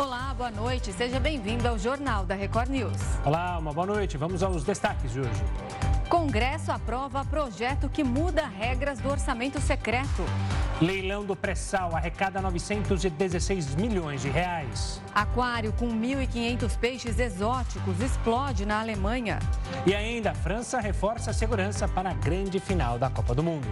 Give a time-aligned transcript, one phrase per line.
[0.00, 0.94] Olá, boa noite.
[0.94, 2.96] Seja bem-vindo ao Jornal da Record News.
[3.22, 4.16] Olá, uma boa noite.
[4.16, 5.44] Vamos aos destaques de hoje.
[6.08, 10.24] Congresso aprova projeto que muda regras do orçamento secreto.
[10.80, 15.02] Leilão do pré-sal arrecada 916 milhões de reais.
[15.14, 19.38] Aquário com 1.500 peixes exóticos explode na Alemanha.
[19.84, 23.68] E ainda, a França reforça a segurança para a grande final da Copa do Mundo.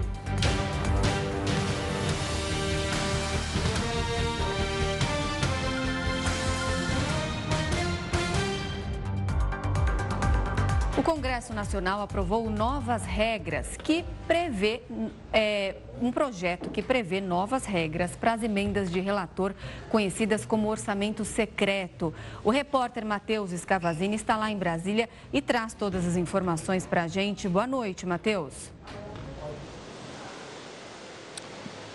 [10.98, 14.83] O Congresso Nacional aprovou novas regras que prevê
[15.33, 19.55] é, um projeto que prevê novas regras para as emendas de relator
[19.91, 22.12] conhecidas como orçamento secreto.
[22.43, 27.07] O repórter Matheus Escavazini está lá em Brasília e traz todas as informações para a
[27.07, 27.49] gente.
[27.49, 28.73] Boa noite, Matheus.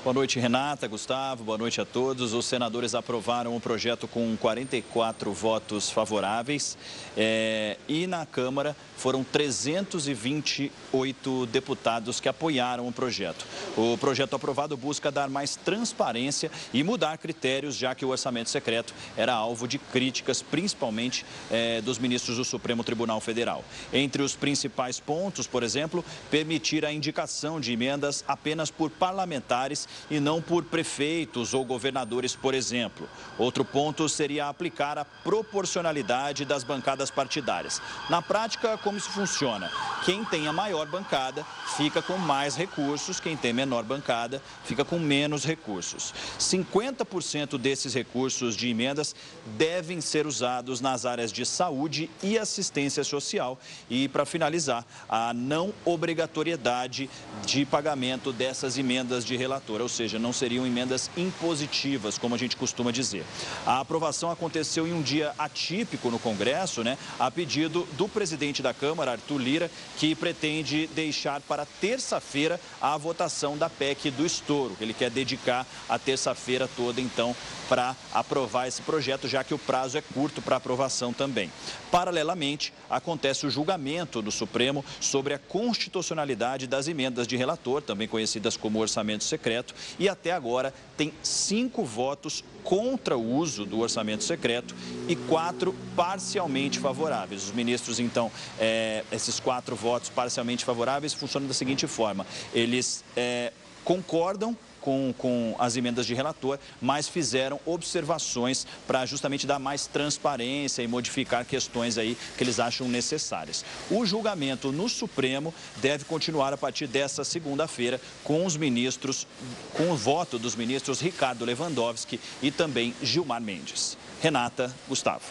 [0.03, 2.34] Boa noite, Renata, Gustavo, boa noite a todos.
[2.34, 6.77] Os senadores aprovaram o projeto com 44 votos favoráveis
[7.16, 13.46] é, e na Câmara foram 328 deputados que apoiaram o projeto.
[13.77, 18.93] O projeto aprovado busca dar mais transparência e mudar critérios, já que o orçamento secreto
[19.15, 23.63] era alvo de críticas, principalmente é, dos ministros do Supremo Tribunal Federal.
[23.93, 30.20] Entre os principais pontos, por exemplo, permitir a indicação de emendas apenas por parlamentares e
[30.20, 33.08] não por prefeitos ou governadores, por exemplo.
[33.38, 37.82] Outro ponto seria aplicar a proporcionalidade das bancadas partidárias.
[38.10, 39.71] Na prática, como isso funciona?
[40.05, 41.46] Quem tem a maior bancada
[41.77, 46.14] fica com mais recursos, quem tem menor bancada fica com menos recursos.
[46.40, 49.16] 50% desses recursos de emendas
[49.58, 53.60] devem ser usados nas áreas de saúde e assistência social.
[53.90, 57.10] E, para finalizar, a não obrigatoriedade
[57.46, 62.57] de pagamento dessas emendas de relator, ou seja, não seriam emendas impositivas, como a gente
[62.57, 63.23] costuma dizer.
[63.65, 68.73] A aprovação aconteceu em um dia atípico no Congresso, né, a pedido do presidente da
[68.73, 74.94] Câmara, Arthur Lira, que pretende deixar para terça-feira a votação da PEC do estouro, ele
[74.94, 77.35] quer dedicar a terça-feira toda, então,
[77.69, 81.52] para aprovar esse projeto, já que o prazo é curto para aprovação também.
[81.91, 88.58] Paralelamente, acontece o julgamento do Supremo sobre a constitucionalidade das emendas de relator, também conhecidas
[88.58, 94.75] como orçamento secreto, e até agora tem cinco votos contra o uso do orçamento secreto
[95.07, 97.44] e quatro parcialmente favoráveis.
[97.44, 103.51] Os ministros, então, é, esses quatro votos parcialmente favoráveis funcionam da seguinte forma: eles é,
[103.84, 110.82] concordam com, com as emendas de relator, mas fizeram observações para justamente dar mais transparência
[110.82, 113.64] e modificar questões aí que eles acham necessárias.
[113.90, 119.26] O julgamento no Supremo deve continuar a partir dessa segunda-feira com os ministros,
[119.74, 123.98] com o voto dos ministros Ricardo Lewandowski e também Gilmar Mendes.
[124.22, 125.24] Renata, Gustavo.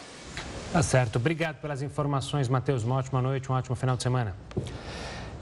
[0.73, 1.17] Tá certo.
[1.17, 2.85] Obrigado pelas informações, Matheus.
[2.85, 4.35] Uma ótima noite, um ótimo final de semana.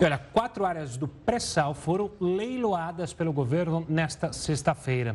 [0.01, 5.15] E olha, quatro áreas do pré-sal foram leiloadas pelo governo nesta sexta-feira.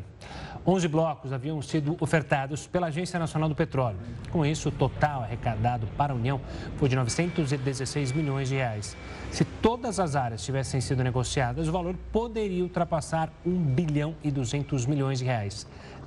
[0.63, 3.97] 11 blocos haviam sido ofertados pela Agência Nacional do Petróleo.
[4.31, 6.39] Com isso, o total arrecadado para a União
[6.77, 8.95] foi de 916 milhões de reais.
[9.31, 14.85] Se todas as áreas tivessem sido negociadas, o valor poderia ultrapassar 1 bilhão e 200
[14.85, 15.65] milhões de reais.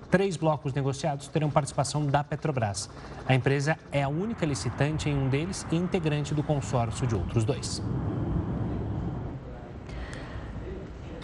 [0.09, 2.89] Três blocos negociados terão participação da Petrobras.
[3.27, 7.45] A empresa é a única licitante em um deles e integrante do consórcio de outros
[7.45, 7.83] dois.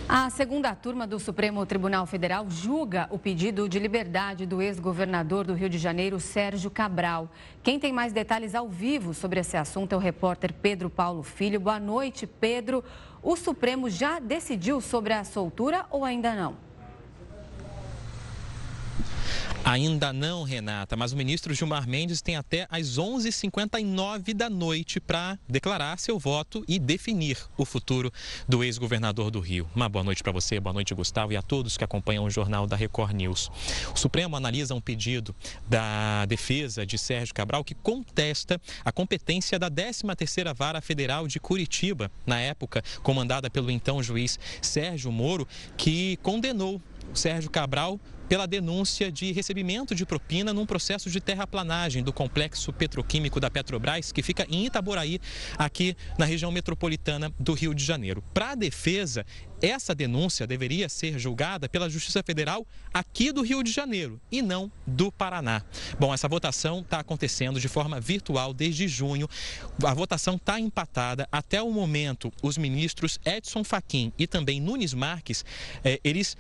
[0.07, 5.55] A segunda turma do Supremo Tribunal Federal julga o pedido de liberdade do ex-governador do
[5.55, 7.31] Rio de Janeiro, Sérgio Cabral.
[7.63, 11.59] Quem tem mais detalhes ao vivo sobre esse assunto é o repórter Pedro Paulo Filho.
[11.59, 12.85] Boa noite, Pedro.
[13.23, 16.64] O Supremo já decidiu sobre a soltura ou ainda não?
[19.67, 25.39] Ainda não, Renata, mas o ministro Gilmar Mendes tem até às 11h59 da noite para
[25.49, 28.13] declarar seu voto e definir o futuro
[28.47, 29.67] do ex-governador do Rio.
[29.75, 32.67] Uma boa noite para você, boa noite, Gustavo, e a todos que acompanham o jornal
[32.67, 33.51] da Record News.
[33.95, 35.35] O Supremo analisa um pedido
[35.67, 42.13] da defesa de Sérgio Cabral que contesta a competência da 13ª Vara Federal de Curitiba,
[42.27, 46.83] na época comandada pelo então juiz Sérgio Moro, que condenou
[47.15, 53.41] Sérgio Cabral pela denúncia de recebimento de propina num processo de terraplanagem do complexo petroquímico
[53.41, 55.21] da Petrobras, que fica em Itaboraí,
[55.59, 58.23] aqui na região metropolitana do Rio de Janeiro.
[58.33, 59.25] Para a defesa,
[59.61, 64.71] essa denúncia deveria ser julgada pela Justiça Federal aqui do Rio de Janeiro e não
[64.87, 65.63] do Paraná.
[65.99, 69.29] Bom, essa votação está acontecendo de forma virtual desde junho.
[69.83, 71.27] A votação está empatada.
[71.33, 75.45] Até o momento, os ministros Edson Fachin e também Nunes Marques,
[75.83, 76.37] eh, eles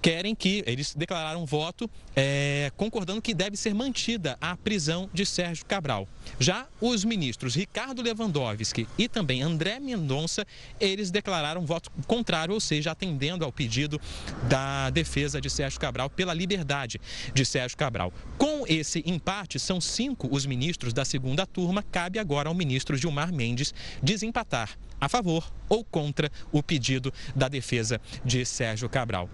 [0.00, 5.64] querem que eles declararam voto é, concordando que deve ser mantida a prisão de Sérgio
[5.66, 6.08] Cabral.
[6.38, 10.46] Já os ministros Ricardo Lewandowski e também André Mendonça,
[10.80, 14.00] eles declararam voto contrário, ou seja, atendendo ao pedido
[14.48, 17.00] da defesa de Sérgio Cabral pela liberdade
[17.32, 18.12] de Sérgio Cabral.
[18.36, 23.32] Com esse empate, são cinco os ministros da segunda turma, cabe agora ao ministro Gilmar
[23.32, 29.28] Mendes desempatar a favor ou contra o pedido da defesa de Sérgio Cabral.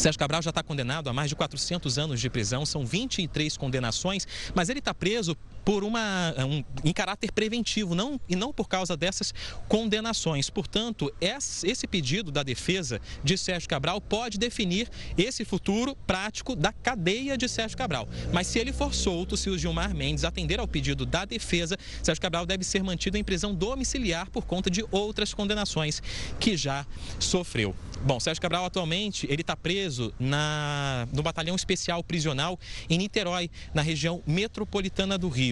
[0.00, 4.26] Sérgio Cabral já está condenado a mais de 400 anos de prisão, são 23 condenações,
[4.54, 8.96] mas ele está preso por uma um, em caráter preventivo, não e não por causa
[8.96, 9.32] dessas
[9.68, 10.50] condenações.
[10.50, 17.36] Portanto, esse pedido da defesa de Sérgio Cabral pode definir esse futuro prático da cadeia
[17.36, 18.08] de Sérgio Cabral.
[18.32, 22.20] Mas se ele for solto, se o Gilmar Mendes atender ao pedido da defesa, Sérgio
[22.20, 26.02] Cabral deve ser mantido em prisão domiciliar por conta de outras condenações
[26.38, 26.86] que já
[27.18, 27.74] sofreu.
[28.02, 32.58] Bom, Sérgio Cabral atualmente ele está preso na, no batalhão especial prisional
[32.88, 35.49] em Niterói, na região metropolitana do Rio.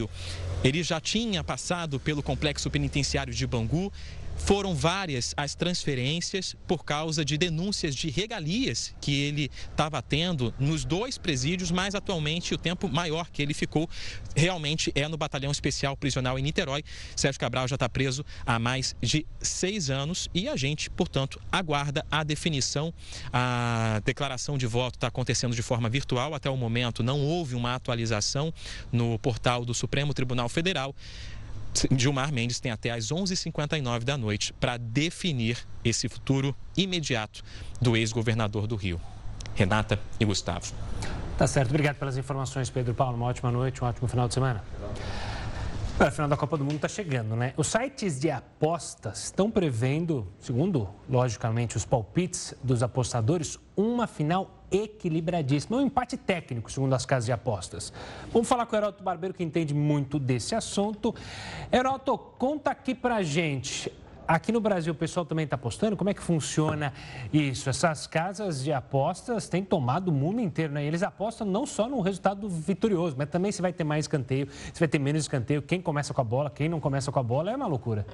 [0.62, 3.92] Ele já tinha passado pelo complexo penitenciário de Bangu
[4.38, 10.84] foram várias as transferências por causa de denúncias de regalias que ele estava tendo nos
[10.84, 13.88] dois presídios, mas atualmente o tempo maior que ele ficou
[14.34, 16.82] realmente é no Batalhão Especial Prisional em Niterói.
[17.14, 22.04] Sérgio Cabral já está preso há mais de seis anos e a gente, portanto, aguarda
[22.10, 22.92] a definição.
[23.32, 26.34] A declaração de voto está acontecendo de forma virtual.
[26.34, 28.52] Até o momento não houve uma atualização
[28.92, 30.94] no portal do Supremo Tribunal Federal.
[31.96, 37.42] Gilmar Mendes tem até às 11h59 da noite para definir esse futuro imediato
[37.80, 39.00] do ex-governador do Rio.
[39.54, 40.72] Renata e Gustavo.
[41.36, 41.70] Tá certo.
[41.70, 43.16] Obrigado pelas informações, Pedro Paulo.
[43.16, 44.62] Uma ótima noite, um ótimo final de semana.
[46.06, 47.52] A final da Copa do Mundo está chegando, né?
[47.56, 55.78] Os sites de apostas estão prevendo, segundo, logicamente, os palpites dos apostadores, uma final equilibradíssima.
[55.78, 57.92] Um empate técnico, segundo as casas de apostas.
[58.32, 61.12] Vamos falar com o Heroto Barbeiro, que entende muito desse assunto.
[61.72, 63.92] Heroto, conta aqui pra gente.
[64.28, 65.96] Aqui no Brasil o pessoal também está apostando?
[65.96, 66.92] Como é que funciona
[67.32, 67.70] isso?
[67.70, 70.84] Essas casas de apostas têm tomado o mundo inteiro, né?
[70.84, 74.78] Eles apostam não só no resultado vitorioso, mas também se vai ter mais escanteio, se
[74.78, 77.50] vai ter menos escanteio, quem começa com a bola, quem não começa com a bola,
[77.52, 78.06] é uma loucura.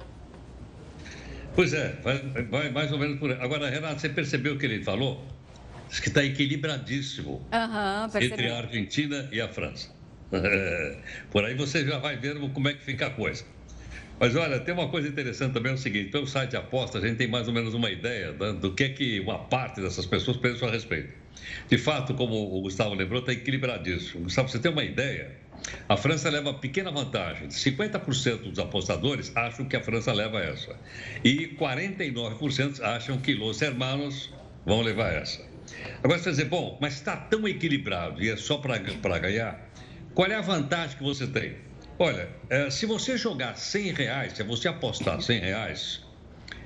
[1.53, 3.37] Pois é, vai, vai mais ou menos por aí.
[3.41, 5.21] Agora, Renato, você percebeu o que ele falou?
[5.89, 9.93] Diz que está equilibradíssimo uhum, entre a Argentina e a França.
[11.29, 13.45] Por aí você já vai ver como é que fica a coisa.
[14.19, 17.17] Mas olha, tem uma coisa interessante também, é o seguinte, pelo site aposta, a gente
[17.17, 20.67] tem mais ou menos uma ideia do que é que uma parte dessas pessoas pensam
[20.67, 21.13] a respeito.
[21.69, 24.23] De fato, como o Gustavo lembrou, está equilibradíssimo.
[24.23, 25.35] Gustavo, você tem uma ideia?
[25.89, 27.49] A França leva pequena vantagem.
[27.49, 30.75] 50% dos apostadores acham que a França leva essa.
[31.23, 34.31] E 49% acham que os hermanos
[34.65, 35.43] vão levar essa.
[36.03, 38.77] Agora você vai dizer, bom, mas está tão equilibrado e é só para
[39.19, 39.59] ganhar,
[40.13, 41.55] qual é a vantagem que você tem?
[41.97, 46.01] Olha, é, se você jogar 100 reais, se você apostar 100 reais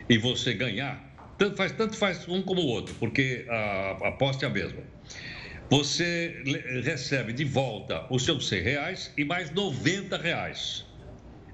[0.10, 4.50] e você ganhar, tanto faz, tanto faz um como o outro, porque a, aposta é
[4.50, 4.82] a mesma.
[5.70, 6.42] Você
[6.84, 10.84] recebe de volta os seus 100 reais e mais 90 reais.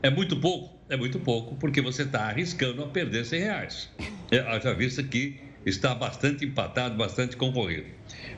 [0.01, 0.79] É muito pouco?
[0.87, 3.89] É muito pouco, porque você está arriscando a perder 100 reais.
[4.31, 7.87] É, haja vista que está bastante empatado, bastante concorrido.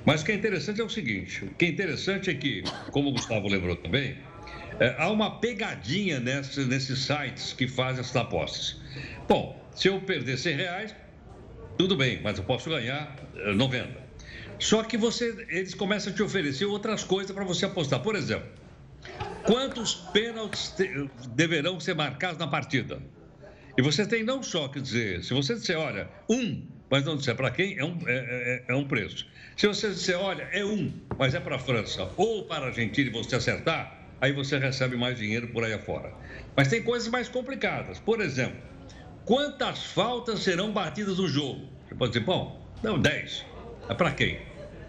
[0.03, 3.09] Mas o que é interessante é o seguinte: o que é interessante é que, como
[3.09, 4.17] o Gustavo lembrou também,
[4.79, 8.79] é, há uma pegadinha nesse, nesses sites que fazem essas apostas.
[9.27, 10.95] Bom, se eu perder 100 reais,
[11.77, 13.15] tudo bem, mas eu posso ganhar
[13.55, 13.83] 90.
[13.83, 13.93] Eh,
[14.59, 17.99] Só que você, eles começam a te oferecer outras coisas para você apostar.
[18.01, 18.47] Por exemplo,
[19.43, 22.99] quantos pênaltis te, deverão ser marcados na partida?
[23.77, 27.35] E você tem não só que dizer, se você disser, olha, um, mas não disser
[27.35, 29.27] para quem, é um, é, é, é um preço.
[29.55, 33.07] Se você disser, olha, é um, mas é para a França ou para a Argentina
[33.07, 36.13] e você acertar, aí você recebe mais dinheiro por aí afora.
[36.55, 37.99] Mas tem coisas mais complicadas.
[37.99, 38.57] Por exemplo,
[39.25, 41.67] quantas faltas serão batidas no jogo?
[41.87, 43.45] Você pode dizer, bom, não, 10.
[43.89, 44.39] É para quem?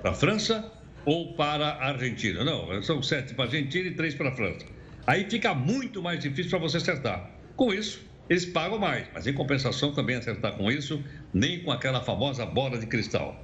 [0.02, 0.72] Para a França
[1.04, 2.44] ou para a Argentina?
[2.44, 4.66] Não, são sete para a Argentina e três para a França.
[5.06, 7.30] Aí fica muito mais difícil para você acertar.
[7.56, 12.02] Com isso, eles pagam mais, mas em compensação também acertar com isso, nem com aquela
[12.02, 13.42] famosa bola de cristal.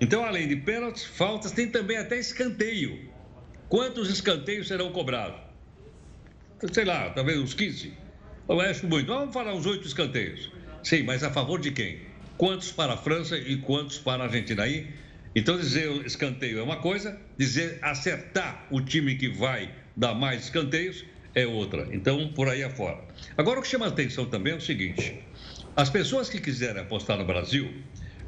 [0.00, 3.10] Então, além de pênaltis, faltas, tem também até escanteio.
[3.70, 5.40] Quantos escanteios serão cobrados?
[6.72, 7.94] Sei lá, talvez uns 15.
[8.48, 9.06] Eu acho muito.
[9.06, 10.50] Vamos falar uns oito escanteios.
[10.82, 12.00] Sim, mas a favor de quem?
[12.36, 14.64] Quantos para a França e quantos para a Argentina?
[14.64, 14.92] Aí,
[15.36, 21.04] então dizer escanteio é uma coisa, dizer acertar o time que vai dar mais escanteios
[21.32, 21.86] é outra.
[21.92, 22.98] Então, por aí afora.
[23.38, 25.22] Agora, o que chama a atenção também é o seguinte:
[25.76, 27.72] as pessoas que quiserem apostar no Brasil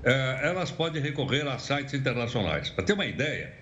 [0.05, 2.71] eh, elas podem recorrer a sites internacionais.
[2.71, 3.62] Para ter uma ideia,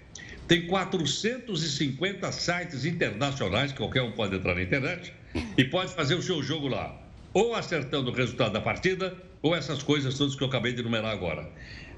[0.50, 5.12] tem 450 sites internacionais, que qualquer um pode entrar na internet
[5.56, 7.00] e pode fazer o seu jogo lá.
[7.32, 11.12] Ou acertando o resultado da partida, ou essas coisas todas que eu acabei de enumerar
[11.12, 11.48] agora.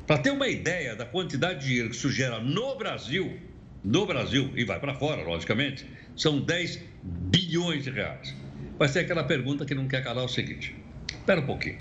[0.07, 3.41] Para ter uma ideia da quantidade de dinheiro que isso gera no Brasil,
[3.83, 8.37] no Brasil, e vai para fora, logicamente, são 10 bilhões de reais.
[8.79, 10.77] Mas tem aquela pergunta que não quer calar o seguinte:
[11.09, 11.79] espera um pouquinho.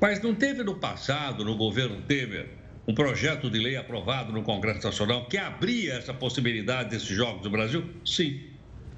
[0.00, 2.48] Mas não teve no passado, no governo Temer,
[2.86, 7.50] um projeto de lei aprovado no Congresso Nacional que abria essa possibilidade desses jogos no
[7.50, 7.84] Brasil?
[8.04, 8.40] Sim.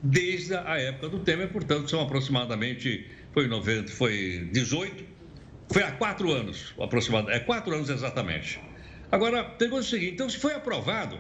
[0.03, 5.05] Desde a época do Temer, portanto, são aproximadamente, foi 90, foi 18,
[5.73, 8.61] foi há quatro anos, aproximadamente, é quatro anos exatamente.
[9.11, 11.19] Agora, pergunta o seguinte, então se foi aprovado,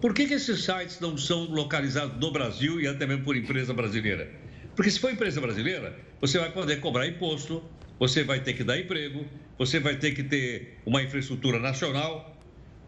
[0.00, 3.72] por que, que esses sites não são localizados no Brasil e até mesmo por empresa
[3.72, 4.30] brasileira?
[4.74, 7.64] Porque se for empresa brasileira, você vai poder cobrar imposto,
[7.98, 9.24] você vai ter que dar emprego,
[9.58, 12.36] você vai ter que ter uma infraestrutura nacional,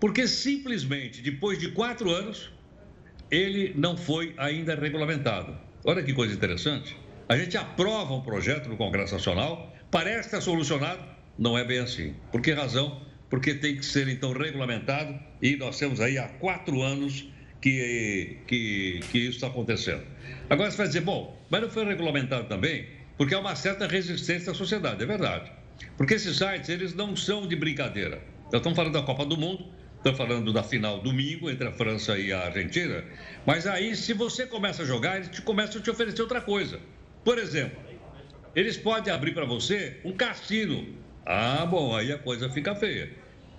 [0.00, 2.50] porque simplesmente depois de quatro anos
[3.30, 5.56] ele não foi ainda regulamentado.
[5.84, 6.96] Olha que coisa interessante.
[7.28, 11.02] A gente aprova um projeto no Congresso Nacional, parece estar solucionado,
[11.38, 12.14] não é bem assim.
[12.32, 13.02] Por que razão?
[13.28, 17.28] Porque tem que ser então regulamentado e nós temos aí há quatro anos
[17.60, 20.02] que, que, que isso está acontecendo.
[20.48, 24.52] Agora você vai dizer, bom, mas não foi regulamentado também porque há uma certa resistência
[24.52, 25.50] da sociedade, é verdade.
[25.96, 28.22] Porque esses sites, eles não são de brincadeira.
[28.44, 32.16] Nós estamos falando da Copa do Mundo, estamos falando da final domingo entre a França
[32.16, 33.04] e a Argentina,
[33.44, 36.80] mas aí, se você começa a jogar, eles te começam a te oferecer outra coisa.
[37.24, 37.76] Por exemplo,
[38.54, 40.86] eles podem abrir para você um cassino.
[41.26, 43.10] Ah, bom, aí a coisa fica feia.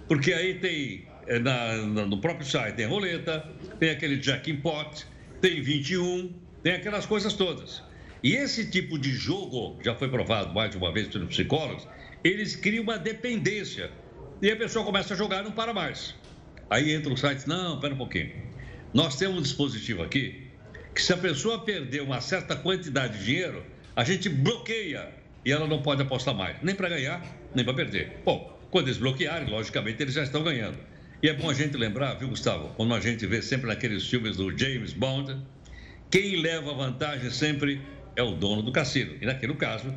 [0.07, 3.45] Porque aí tem, é, na, no próprio site, tem roleta,
[3.77, 5.05] tem aquele jackpot,
[5.41, 7.83] tem 21, tem aquelas coisas todas.
[8.23, 11.87] E esse tipo de jogo, já foi provado mais de uma vez pelos psicólogos,
[12.23, 13.91] eles criam uma dependência.
[14.41, 16.15] E a pessoa começa a jogar e não para mais.
[16.69, 18.31] Aí entra o site, não, pera um pouquinho.
[18.93, 20.47] Nós temos um dispositivo aqui
[20.93, 23.63] que se a pessoa perder uma certa quantidade de dinheiro,
[23.95, 25.09] a gente bloqueia
[25.45, 27.23] e ela não pode apostar mais, nem para ganhar,
[27.55, 28.17] nem para perder.
[28.25, 30.77] Bom, quando eles bloquearem, logicamente eles já estão ganhando.
[31.21, 34.37] E é bom a gente lembrar, viu, Gustavo, quando a gente vê sempre naqueles filmes
[34.37, 35.37] do James Bond,
[36.09, 37.81] quem leva vantagem sempre
[38.15, 39.15] é o dono do cassino.
[39.21, 39.93] E naquele caso,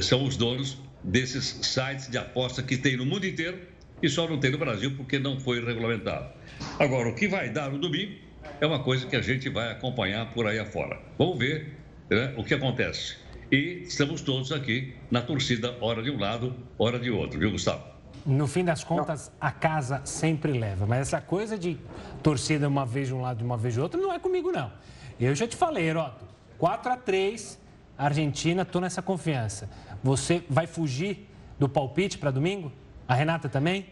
[0.00, 3.58] são os donos desses sites de aposta que tem no mundo inteiro
[4.02, 6.32] e só não tem no Brasil porque não foi regulamentado.
[6.78, 8.14] Agora, o que vai dar no domingo
[8.60, 10.98] é uma coisa que a gente vai acompanhar por aí afora.
[11.18, 11.74] Vamos ver
[12.10, 13.16] né, o que acontece.
[13.50, 17.84] E estamos todos aqui na torcida, hora de um lado, hora de outro, viu, Gustavo?
[18.24, 20.86] No fim das contas, a casa sempre leva.
[20.86, 21.78] Mas essa coisa de
[22.22, 24.72] torcida uma vez de um lado e uma vez de outro não é comigo, não.
[25.20, 26.24] Eu já te falei, Heroto,
[26.58, 27.58] 4 a 3
[27.96, 29.68] Argentina, estou nessa confiança.
[30.02, 32.72] Você vai fugir do palpite para domingo?
[33.06, 33.86] A Renata também?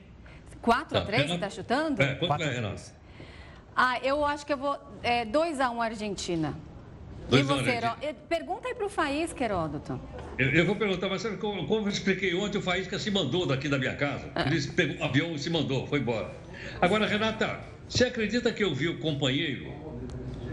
[0.61, 2.03] 4 a 3 você está chutando?
[2.03, 2.83] É, quanto é, Renata?
[3.75, 4.79] Ah, eu acho que eu vou.
[5.03, 6.55] É, 2 a 1 Argentina.
[7.29, 8.15] Dois e você, Heródoto?
[8.29, 10.01] Pergunta aí para o Faísca, Heródoto.
[10.37, 13.47] Eu, eu, vou perguntar, mas sabe como, como eu expliquei ontem, o Faísca se mandou
[13.47, 14.31] daqui da minha casa.
[14.35, 14.43] Ah.
[14.47, 16.31] Ele pegou um avião e se mandou, foi embora.
[16.81, 19.73] Agora, Renata, você acredita que eu vi o companheiro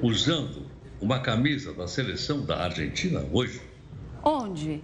[0.02, 0.69] usando
[1.02, 3.62] uma camisa da seleção da Argentina hoje.
[4.24, 4.84] Onde?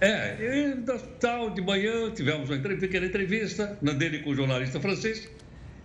[0.00, 0.76] É,
[1.20, 5.28] tal, de manhã tivemos uma pequena entrevista dele com o jornalista francês.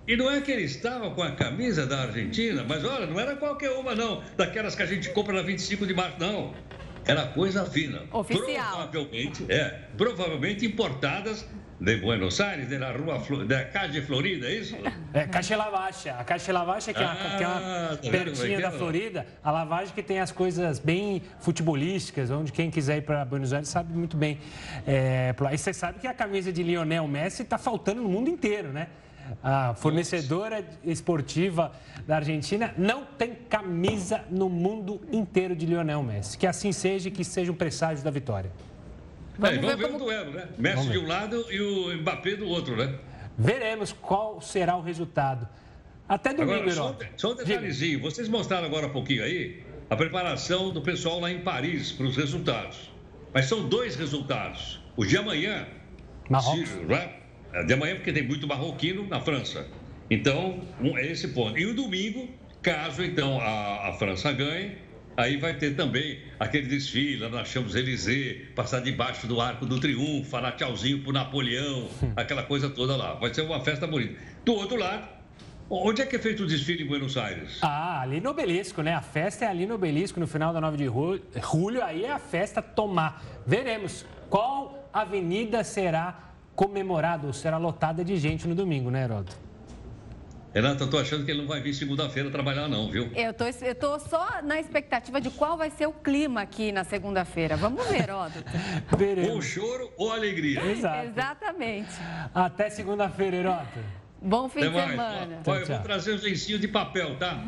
[0.07, 3.35] E não é que ele estava com a camisa da Argentina, mas olha, não era
[3.35, 6.53] qualquer uma, não, daquelas que a gente compra na 25 de março, não.
[7.05, 8.03] Era coisa fina.
[8.11, 8.89] Oficial.
[8.89, 11.45] Provavelmente, é, provavelmente importadas
[11.79, 14.75] de Buenos Aires, da rua da Calle Florida, é isso?
[15.13, 16.11] É, Caixa Lavagem.
[16.11, 18.71] A Caixa Lavagem, que, é, ah, que é uma tá pertinha é da é?
[18.71, 23.53] Florida, a lavagem que tem as coisas bem futebolísticas, onde quem quiser ir para Buenos
[23.53, 24.39] Aires sabe muito bem.
[24.87, 28.69] É, e você sabe que a camisa de Lionel Messi está faltando no mundo inteiro,
[28.69, 28.87] né?
[29.43, 31.73] A fornecedora esportiva
[32.07, 36.37] da Argentina não tem camisa no mundo inteiro de Lionel Messi.
[36.37, 38.51] Que assim seja e que seja um presságio da vitória.
[39.37, 39.95] Vamos, é, vamos ver, ver como...
[39.95, 40.47] o duelo, né?
[40.57, 42.95] Messi de um lado e o Mbappé do outro, né?
[43.37, 45.47] Veremos qual será o resultado.
[46.09, 48.01] Até domingo, agora, só, só um detalhezinho.
[48.01, 52.15] Vocês mostraram agora um pouquinho aí a preparação do pessoal lá em Paris para os
[52.15, 52.89] resultados.
[53.33, 54.81] Mas são dois resultados.
[54.95, 55.67] O de amanhã.
[56.29, 56.69] Marrocos.
[56.69, 57.13] Se, né?
[57.53, 59.67] É, de amanhã, porque tem muito marroquino na França.
[60.09, 61.57] Então, um, é esse ponto.
[61.57, 62.29] E o domingo,
[62.61, 64.77] caso então a, a França ganhe,
[65.17, 70.29] Aí vai ter também aquele desfile lá na Champs-Élysées, passar debaixo do Arco do Triunfo,
[70.29, 73.15] falar tchauzinho pro Napoleão, aquela coisa toda lá.
[73.15, 74.13] Vai ser uma festa bonita.
[74.45, 75.07] Do outro lado,
[75.67, 77.57] onde é que é feito o desfile em Buenos Aires?
[77.63, 78.93] Ah, ali no Obelisco, né?
[78.93, 81.83] A festa é ali no Obelisco, no final da 9 de julho.
[81.83, 83.25] Aí é a festa tomar.
[83.43, 89.46] Veremos qual avenida será comemorada ou será lotada de gente no domingo, né, Heroto?
[90.57, 93.11] Renato, eu tô achando que ele não vai vir segunda-feira trabalhar, não, viu?
[93.13, 96.83] Eu tô, eu tô só na expectativa de qual vai ser o clima aqui na
[96.83, 97.55] segunda-feira.
[97.55, 98.43] Vamos ver, Heródoto.
[99.29, 100.59] ou choro ou alegria.
[100.65, 101.09] Exato.
[101.09, 101.91] Exatamente.
[102.33, 103.79] Até segunda-feira, Heródoto.
[104.19, 104.89] Bom fim Até de mais.
[104.89, 105.41] semana.
[105.45, 107.39] Olha, eu vou trazer os lencinhos de papel, tá?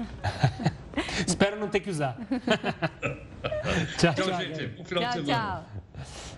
[1.25, 2.15] Espero não ter que usar.
[3.97, 4.67] tchau, tchau, tchau, gente.
[4.67, 5.65] Bom final tchau, de semana.
[5.65, 6.28] Tchau.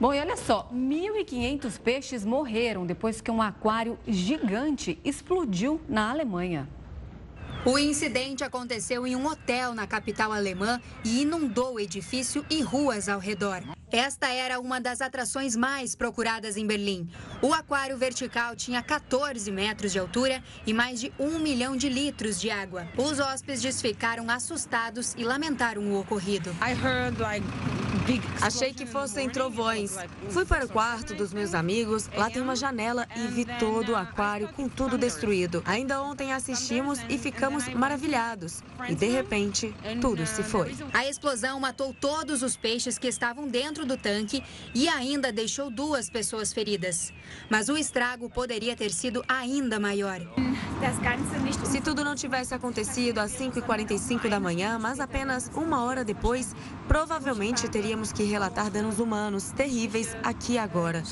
[0.00, 6.66] Bom, e olha só, 1.500 peixes morreram depois que um aquário gigante explodiu na Alemanha.
[7.66, 13.10] O incidente aconteceu em um hotel na capital alemã e inundou o edifício e ruas
[13.10, 13.62] ao redor.
[13.92, 17.06] Esta era uma das atrações mais procuradas em Berlim.
[17.42, 22.40] O aquário vertical tinha 14 metros de altura e mais de um milhão de litros
[22.40, 22.88] de água.
[22.96, 26.56] Os hóspedes ficaram assustados e lamentaram o ocorrido.
[28.40, 29.96] Achei que fossem trovões.
[30.30, 33.96] Fui para o quarto dos meus amigos, lá tem uma janela e vi todo o
[33.96, 35.62] aquário com tudo destruído.
[35.66, 38.62] Ainda ontem assistimos e ficamos maravilhados.
[38.88, 40.74] E de repente, tudo se foi.
[40.92, 44.42] A explosão matou todos os peixes que estavam dentro do tanque
[44.74, 47.12] e ainda deixou duas pessoas feridas.
[47.48, 50.20] Mas o estrago poderia ter sido ainda maior.
[51.66, 56.54] Se tudo não tivesse acontecido às 5h45 da manhã, mas apenas uma hora depois,
[56.90, 61.04] provavelmente teríamos que relatar danos humanos terríveis aqui agora.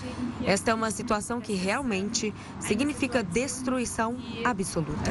[0.45, 5.09] Esta é uma situação que realmente significa destruição absoluta.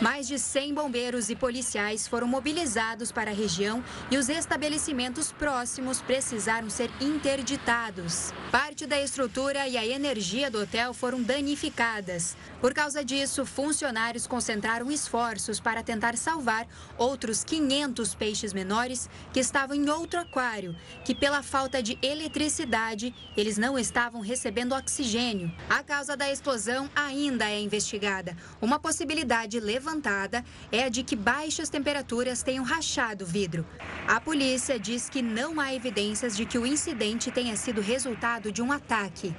[0.00, 6.02] Mais de 100 bombeiros e policiais foram mobilizados para a região e os estabelecimentos próximos
[6.02, 8.32] precisaram ser interditados.
[8.50, 12.36] Parte da estrutura e a energia do hotel foram danificadas.
[12.60, 16.66] Por causa disso, funcionários concentraram esforços para tentar salvar
[16.98, 23.58] outros 500 peixes menores que estavam em outro aquário, que pela falta de eletricidade, eles
[23.58, 25.52] não estavam recebendo oxigênio.
[25.68, 28.36] A causa da explosão ainda é investigada.
[28.60, 33.66] Uma possibilidade levantada é a de que baixas temperaturas tenham rachado o vidro.
[34.06, 38.62] A polícia diz que não há evidências de que o incidente tenha sido resultado de
[38.62, 39.34] um ataque.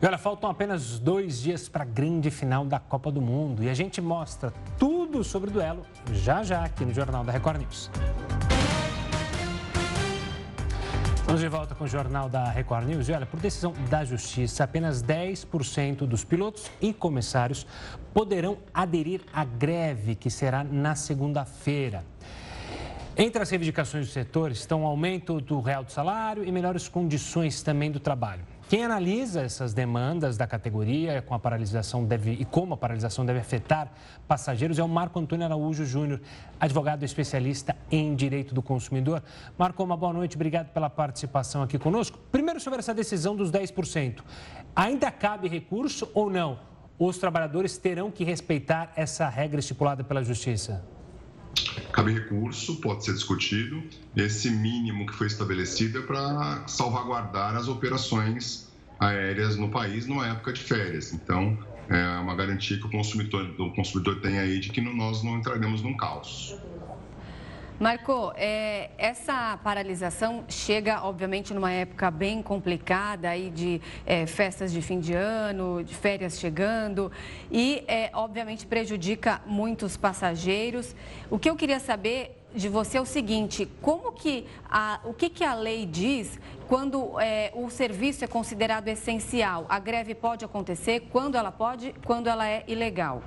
[0.00, 3.70] E olha, faltam apenas dois dias para a grande final da Copa do Mundo e
[3.70, 7.90] a gente mostra tudo sobre o duelo já já aqui no Jornal da Record News.
[11.26, 13.08] Vamos de volta com o Jornal da Record News.
[13.08, 17.66] E olha, por decisão da Justiça, apenas 10% dos pilotos e comissários
[18.14, 22.04] poderão aderir à greve que será na segunda-feira.
[23.16, 27.60] Entre as reivindicações do setor estão o aumento do real do salário e melhores condições
[27.60, 28.44] também do trabalho.
[28.68, 33.38] Quem analisa essas demandas da categoria com a paralisação deve, e como a paralisação deve
[33.38, 33.92] afetar
[34.26, 36.20] passageiros é o Marco Antônio Araújo Júnior,
[36.58, 39.22] advogado especialista em direito do consumidor.
[39.56, 42.18] Marco, uma boa noite, obrigado pela participação aqui conosco.
[42.32, 44.24] Primeiro sobre essa decisão dos 10%.
[44.74, 46.58] Ainda cabe recurso ou não?
[46.98, 50.95] Os trabalhadores terão que respeitar essa regra estipulada pela Justiça?
[51.92, 53.82] Cabe recurso, pode ser discutido.
[54.16, 58.66] Esse mínimo que foi estabelecido é para salvaguardar as operações
[58.98, 61.12] aéreas no país numa época de férias.
[61.12, 61.58] Então,
[61.88, 65.82] é uma garantia que o consumidor, o consumidor tem aí de que nós não entraremos
[65.82, 66.60] num caos.
[67.78, 74.80] Marco, é, essa paralisação chega, obviamente, numa época bem complicada aí de é, festas de
[74.80, 77.12] fim de ano, de férias chegando
[77.50, 80.96] e, é, obviamente, prejudica muitos passageiros.
[81.30, 85.28] O que eu queria saber de você é o seguinte: como que a, o que,
[85.28, 89.66] que a lei diz quando é, o serviço é considerado essencial?
[89.68, 93.22] A greve pode acontecer quando ela pode, quando ela é ilegal?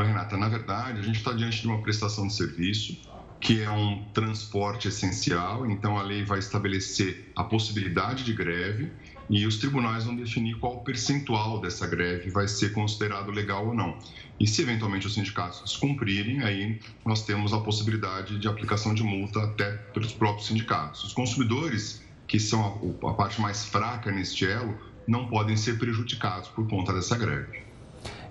[0.00, 2.98] Olha, Renata, na verdade, a gente está diante de uma prestação de serviço
[3.38, 8.90] que é um transporte essencial, então a lei vai estabelecer a possibilidade de greve
[9.28, 13.98] e os tribunais vão definir qual percentual dessa greve vai ser considerado legal ou não.
[14.38, 19.42] E se eventualmente os sindicatos descumprirem, aí nós temos a possibilidade de aplicação de multa
[19.42, 21.04] até pelos próprios sindicatos.
[21.04, 26.48] Os consumidores, que são a, a parte mais fraca neste elo, não podem ser prejudicados
[26.48, 27.60] por conta dessa greve.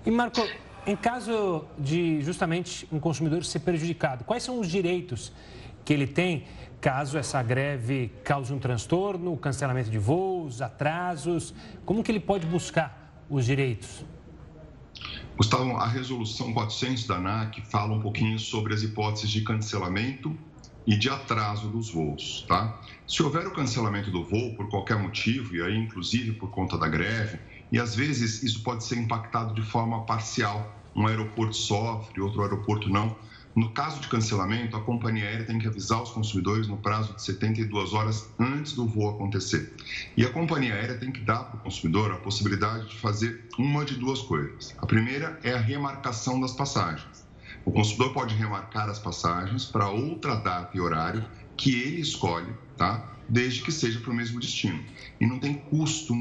[0.04, 0.40] E Marco,
[0.86, 5.32] em caso de justamente um consumidor ser prejudicado, quais são os direitos
[5.84, 6.44] que ele tem
[6.80, 11.54] caso essa greve cause um transtorno, cancelamento de voos, atrasos?
[11.84, 14.04] Como que ele pode buscar os direitos?
[15.36, 20.36] Gustavo, a resolução 400 da ANAC fala um pouquinho sobre as hipóteses de cancelamento
[20.86, 22.80] e de atraso dos voos, tá?
[23.06, 26.88] Se houver o cancelamento do voo por qualquer motivo, e aí inclusive por conta da
[26.88, 27.38] greve,
[27.70, 30.76] e às vezes isso pode ser impactado de forma parcial.
[30.94, 33.16] Um aeroporto sofre, outro aeroporto não.
[33.54, 37.22] No caso de cancelamento, a companhia aérea tem que avisar os consumidores no prazo de
[37.22, 39.74] 72 horas antes do voo acontecer.
[40.16, 43.84] E a companhia aérea tem que dar para o consumidor a possibilidade de fazer uma
[43.84, 44.74] de duas coisas.
[44.78, 47.26] A primeira é a remarcação das passagens.
[47.64, 51.24] O consumidor pode remarcar as passagens para outra data e horário
[51.56, 53.16] que ele escolhe, tá?
[53.28, 54.82] Desde que seja para o mesmo destino.
[55.20, 56.14] E não tem custo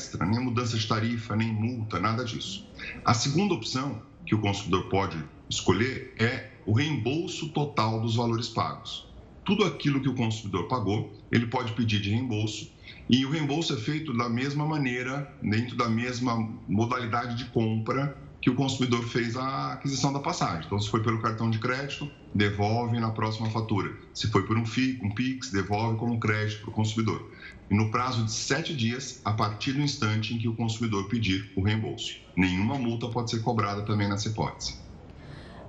[0.00, 2.66] extra, nem mudança de tarifa, nem multa, nada disso.
[3.04, 9.06] A segunda opção que o consumidor pode escolher é o reembolso total dos valores pagos.
[9.44, 12.70] Tudo aquilo que o consumidor pagou, ele pode pedir de reembolso
[13.08, 18.48] e o reembolso é feito da mesma maneira, dentro da mesma modalidade de compra que
[18.48, 20.64] o consumidor fez a aquisição da passagem.
[20.64, 23.92] Então, se foi pelo cartão de crédito, devolve na próxima fatura.
[24.14, 27.30] Se foi por um FII, um PIX, devolve como crédito para o consumidor.
[27.70, 31.52] E no prazo de sete dias, a partir do instante em que o consumidor pedir
[31.54, 32.16] o reembolso.
[32.36, 34.76] Nenhuma multa pode ser cobrada também nessa hipótese.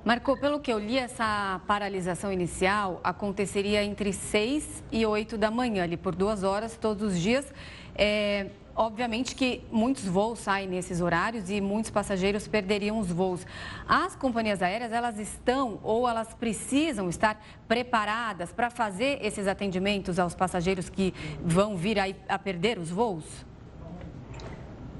[0.03, 5.83] Marcou, pelo que eu li, essa paralisação inicial aconteceria entre 6 e 8 da manhã,
[5.83, 7.45] ali por duas horas todos os dias.
[7.93, 13.45] É, obviamente que muitos voos saem nesses horários e muitos passageiros perderiam os voos.
[13.87, 20.35] As companhias aéreas, elas estão ou elas precisam estar preparadas para fazer esses atendimentos aos
[20.35, 23.25] passageiros que vão vir a, a perder os voos?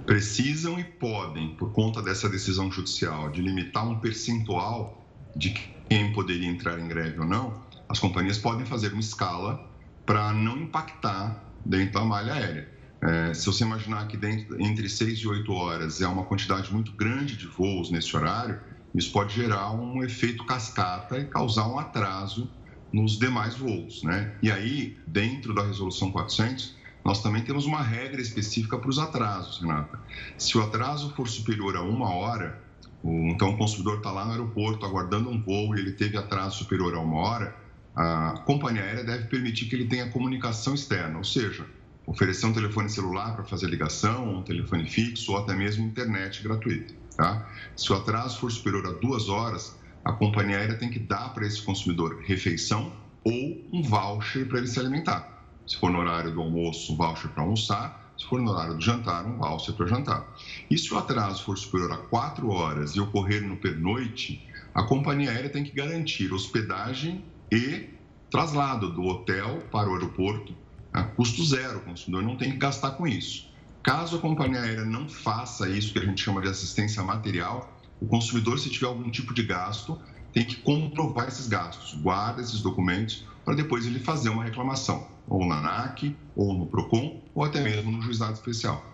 [0.05, 5.05] precisam e podem, por conta dessa decisão judicial de limitar um percentual
[5.36, 9.69] de quem poderia entrar em greve ou não, as companhias podem fazer uma escala
[10.05, 12.69] para não impactar dentro da malha aérea.
[13.02, 16.92] É, se você imaginar que dentro, entre 6 e 8 horas é uma quantidade muito
[16.92, 18.60] grande de voos nesse horário,
[18.94, 22.50] isso pode gerar um efeito cascata e causar um atraso
[22.94, 24.04] nos demais voos.
[24.04, 24.36] Né?
[24.42, 29.60] E aí, dentro da resolução 400, nós também temos uma regra específica para os atrasos,
[29.60, 30.00] Renata.
[30.38, 32.62] Se o atraso for superior a uma hora,
[33.04, 36.94] então o consumidor está lá no aeroporto aguardando um voo e ele teve atraso superior
[36.94, 37.56] a uma hora,
[37.96, 41.66] a companhia aérea deve permitir que ele tenha comunicação externa, ou seja,
[42.12, 46.93] oferecer um telefone celular para fazer ligação, um telefone fixo ou até mesmo internet gratuita.
[47.15, 47.50] Tá?
[47.74, 51.47] Se o atraso for superior a duas horas, a companhia aérea tem que dar para
[51.47, 52.91] esse consumidor refeição
[53.24, 55.45] ou um voucher para ele se alimentar.
[55.65, 58.13] Se for no horário do almoço, um voucher para almoçar.
[58.17, 60.36] Se for no horário do jantar, um voucher para jantar.
[60.69, 65.32] E se o atraso for superior a quatro horas e ocorrer no pernoite, a companhia
[65.32, 67.89] aérea tem que garantir hospedagem e
[68.30, 70.54] traslado do hotel para o aeroporto
[70.93, 71.80] a custo zero.
[71.80, 73.49] O consumidor não tem que gastar com isso.
[73.84, 78.06] Caso a companhia aérea não faça isso, que a gente chama de assistência material, o
[78.06, 79.99] consumidor, se tiver algum tipo de gasto,
[80.34, 85.45] tem que comprovar esses gastos, guarda esses documentos para depois ele fazer uma reclamação, ou
[85.45, 88.90] na ANAC, ou no PROCON, ou até mesmo no juizado especial.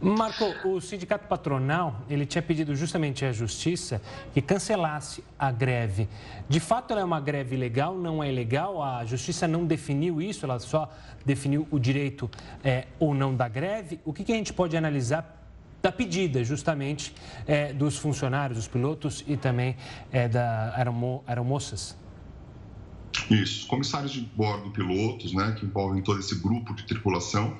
[0.00, 4.00] Marco, o sindicato patronal, ele tinha pedido justamente à justiça
[4.32, 6.08] que cancelasse a greve.
[6.48, 8.82] De fato, ela é uma greve legal, não é ilegal?
[8.82, 10.92] A justiça não definiu isso, ela só
[11.24, 12.30] definiu o direito
[12.62, 14.00] é, ou não da greve.
[14.04, 15.34] O que, que a gente pode analisar
[15.82, 17.14] da pedida, justamente,
[17.46, 19.76] é, dos funcionários, dos pilotos e também
[20.10, 21.96] é, da aeromo, aeromoças?
[23.30, 23.66] Isso.
[23.66, 27.56] Comissários de bordo, pilotos, né, que envolvem todo esse grupo de tripulação,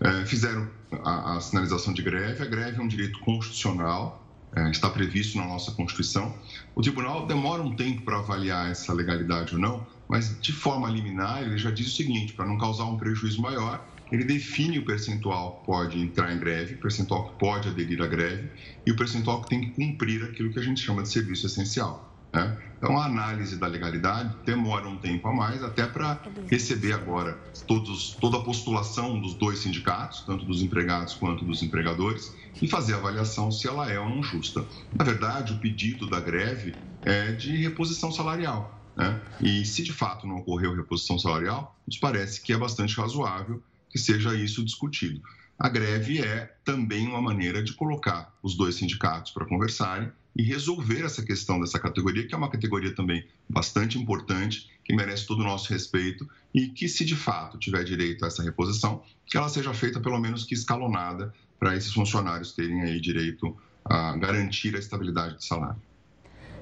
[0.00, 0.68] é, fizeram
[1.02, 2.42] a, a, sinalização de greve.
[2.42, 6.34] A greve é um direito constitucional, é, está previsto na nossa Constituição.
[6.74, 11.42] O tribunal demora um tempo para avaliar essa legalidade ou não, mas de forma liminar
[11.42, 15.60] ele já diz o seguinte: para não causar um prejuízo maior, ele define o percentual
[15.60, 18.50] que pode entrar em greve, o percentual que pode aderir à greve
[18.84, 22.09] e o percentual que tem que cumprir aquilo que a gente chama de serviço essencial.
[22.32, 22.58] Né?
[22.76, 28.16] Então, a análise da legalidade demora um tempo a mais, até para receber agora todos,
[28.20, 32.96] toda a postulação dos dois sindicatos, tanto dos empregados quanto dos empregadores, e fazer a
[32.96, 34.66] avaliação se ela é ou não justa.
[34.98, 38.80] Na verdade, o pedido da greve é de reposição salarial.
[38.96, 39.20] Né?
[39.40, 43.98] E se de fato não ocorreu reposição salarial, nos parece que é bastante razoável que
[43.98, 45.20] seja isso discutido.
[45.58, 51.04] A greve é também uma maneira de colocar os dois sindicatos para conversarem e resolver
[51.04, 55.44] essa questão dessa categoria, que é uma categoria também bastante importante, que merece todo o
[55.44, 59.72] nosso respeito e que, se de fato tiver direito a essa reposição, que ela seja
[59.74, 65.36] feita pelo menos que escalonada para esses funcionários terem aí direito a garantir a estabilidade
[65.36, 65.80] de salário.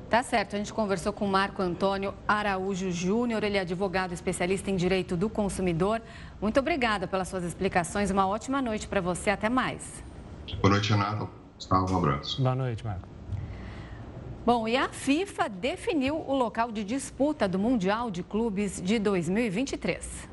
[0.08, 4.76] Tá certo, a gente conversou com Marco Antônio Araújo Júnior, ele é advogado especialista em
[4.76, 6.00] direito do consumidor.
[6.40, 10.02] Muito obrigada pelas suas explicações, uma ótima noite para você, até mais.
[10.62, 11.28] Boa noite, Renata.
[11.70, 12.40] Um abraço.
[12.40, 13.17] Boa noite, Marco.
[14.48, 20.26] Bom, e a FIFA definiu o local de disputa do Mundial de Clubes de 2023.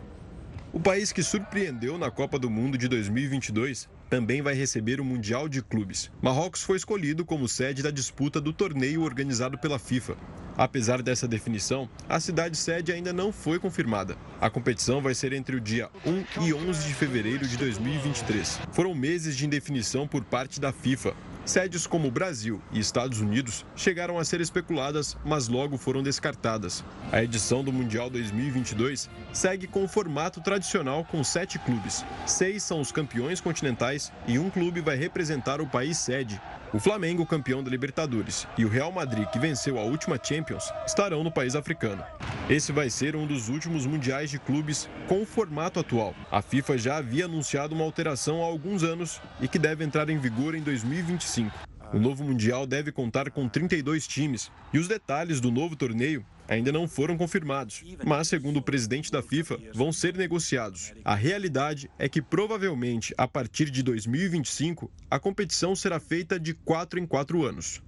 [0.71, 5.49] O país que surpreendeu na Copa do Mundo de 2022 também vai receber o Mundial
[5.49, 6.09] de Clubes.
[6.21, 10.15] Marrocos foi escolhido como sede da disputa do torneio organizado pela FIFA.
[10.57, 14.15] Apesar dessa definição, a cidade sede ainda não foi confirmada.
[14.39, 18.61] A competição vai ser entre o dia 1 e 11 de fevereiro de 2023.
[18.71, 21.13] Foram meses de indefinição por parte da FIFA,
[21.45, 26.83] Sedes como Brasil e Estados Unidos chegaram a ser especuladas, mas logo foram descartadas.
[27.11, 32.03] A edição do Mundial 2022 segue com o formato tradicional com sete clubes.
[32.25, 36.41] Seis são os campeões continentais e um clube vai representar o país sede.
[36.75, 41.23] O Flamengo, campeão da Libertadores, e o Real Madrid, que venceu a última Champions, estarão
[41.23, 42.03] no país africano.
[42.49, 46.13] Esse vai ser um dos últimos mundiais de clubes com o formato atual.
[46.29, 50.17] A FIFA já havia anunciado uma alteração há alguns anos e que deve entrar em
[50.17, 51.49] vigor em 2025.
[51.93, 56.71] O novo Mundial deve contar com 32 times e os detalhes do novo torneio ainda
[56.71, 60.93] não foram confirmados, mas, segundo o presidente da FIFA, vão ser negociados.
[61.03, 66.99] A realidade é que, provavelmente, a partir de 2025, a competição será feita de quatro
[66.99, 67.81] em quatro anos.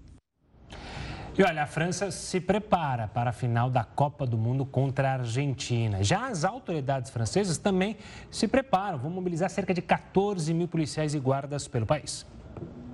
[1.38, 5.14] E olha, a França se prepara para a final da Copa do Mundo contra a
[5.14, 6.04] Argentina.
[6.04, 7.96] Já as autoridades francesas também
[8.32, 8.98] se preparam.
[8.98, 12.26] Vão mobilizar cerca de 14 mil policiais e guardas pelo país.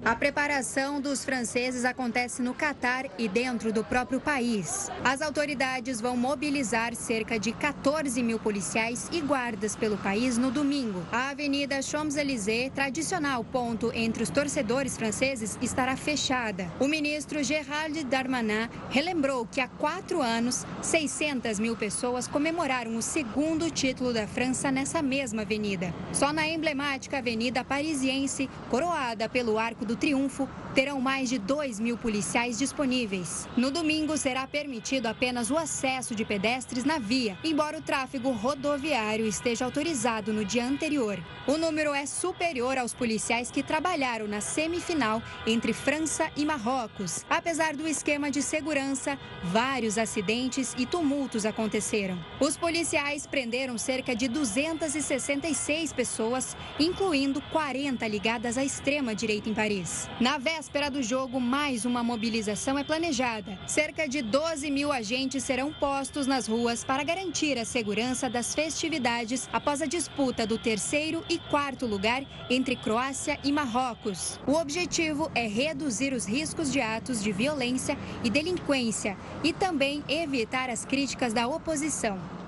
[0.05, 4.91] A preparação dos franceses acontece no Catar e dentro do próprio país.
[5.01, 11.01] As autoridades vão mobilizar cerca de 14 mil policiais e guardas pelo país no domingo.
[11.09, 16.69] A Avenida Champs-Élysées, tradicional ponto entre os torcedores franceses, estará fechada.
[16.81, 23.71] O ministro Gérald Darmanin relembrou que há quatro anos, 600 mil pessoas comemoraram o segundo
[23.71, 25.93] título da França nessa mesma avenida.
[26.11, 31.79] Só na emblemática Avenida Parisiense, coroada pelo Arco do do Triunfo terão mais de 2
[31.79, 33.47] mil policiais disponíveis.
[33.56, 39.27] No domingo, será permitido apenas o acesso de pedestres na via, embora o tráfego rodoviário
[39.27, 41.19] esteja autorizado no dia anterior.
[41.45, 47.23] O número é superior aos policiais que trabalharam na semifinal entre França e Marrocos.
[47.29, 52.17] Apesar do esquema de segurança, vários acidentes e tumultos aconteceram.
[52.39, 59.82] Os policiais prenderam cerca de 266 pessoas, incluindo 40 ligadas à extrema-direita em Paris.
[60.19, 63.57] Na véspera do jogo, mais uma mobilização é planejada.
[63.67, 69.49] Cerca de 12 mil agentes serão postos nas ruas para garantir a segurança das festividades
[69.51, 74.39] após a disputa do terceiro e quarto lugar entre Croácia e Marrocos.
[74.47, 80.69] O objetivo é reduzir os riscos de atos de violência e delinquência e também evitar
[80.69, 82.42] as críticas da oposição.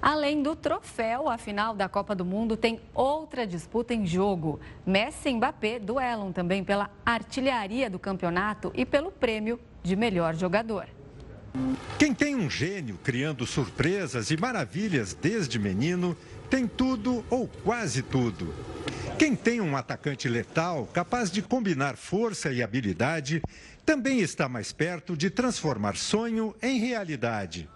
[0.00, 4.60] Além do troféu, a final da Copa do Mundo tem outra disputa em jogo.
[4.84, 10.86] Messi e Mbappé duelam também pela artilharia do campeonato e pelo prêmio de melhor jogador.
[11.98, 16.16] Quem tem um gênio criando surpresas e maravilhas desde menino,
[16.50, 18.54] tem tudo ou quase tudo.
[19.18, 23.42] Quem tem um atacante letal, capaz de combinar força e habilidade,
[23.86, 27.68] também está mais perto de transformar sonho em realidade.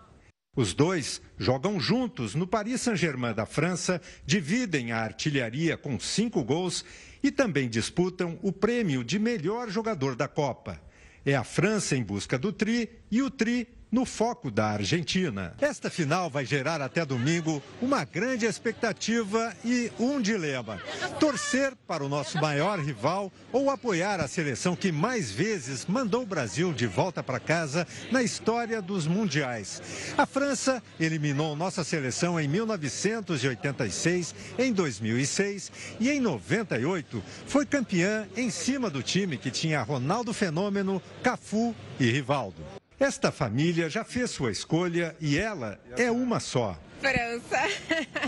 [0.56, 6.84] Os dois jogam juntos no Paris Saint-Germain da França, dividem a artilharia com cinco gols
[7.22, 10.82] e também disputam o prêmio de melhor jogador da Copa.
[11.24, 15.54] É a França em busca do Tri e o Tri no foco da Argentina.
[15.60, 20.80] Esta final vai gerar até domingo uma grande expectativa e um dilema:
[21.18, 26.26] torcer para o nosso maior rival ou apoiar a seleção que mais vezes mandou o
[26.26, 29.82] Brasil de volta para casa na história dos mundiais.
[30.16, 38.50] A França eliminou nossa seleção em 1986, em 2006 e em 98 foi campeã em
[38.50, 42.79] cima do time que tinha Ronaldo Fenômeno, Cafu e Rivaldo.
[43.00, 46.78] Esta família já fez sua escolha e ela é uma só.
[47.00, 47.58] França.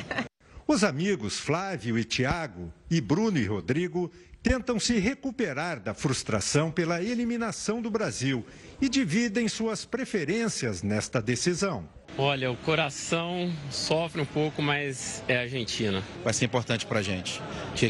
[0.67, 4.11] Os amigos Flávio e Tiago e Bruno e Rodrigo
[4.43, 8.47] tentam se recuperar da frustração pela eliminação do Brasil
[8.81, 11.87] e dividem suas preferências nesta decisão.
[12.17, 16.03] Olha, o coração sofre um pouco, mas é Argentina.
[16.25, 17.43] Vai ser importante para a gente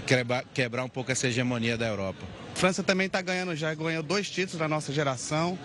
[0.04, 2.26] quebrar, quebrar um pouco essa hegemonia da Europa.
[2.62, 5.58] A França também está ganhando, já ganhou dois títulos da nossa geração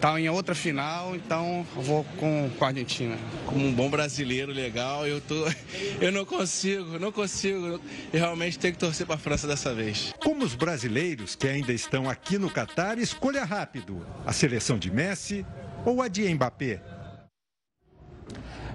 [0.00, 3.16] está em outra final, então vou com, com a Argentina.
[3.46, 5.34] Como um bom brasileiro legal, eu, tô,
[6.00, 7.78] eu não consigo, não consigo.
[8.12, 10.12] Eu realmente tenho que torcer para a França dessa vez.
[10.18, 15.46] Como os brasileiros que ainda estão aqui no Catar, escolha rápido: a seleção de Messi
[15.84, 16.82] ou a de Mbappé.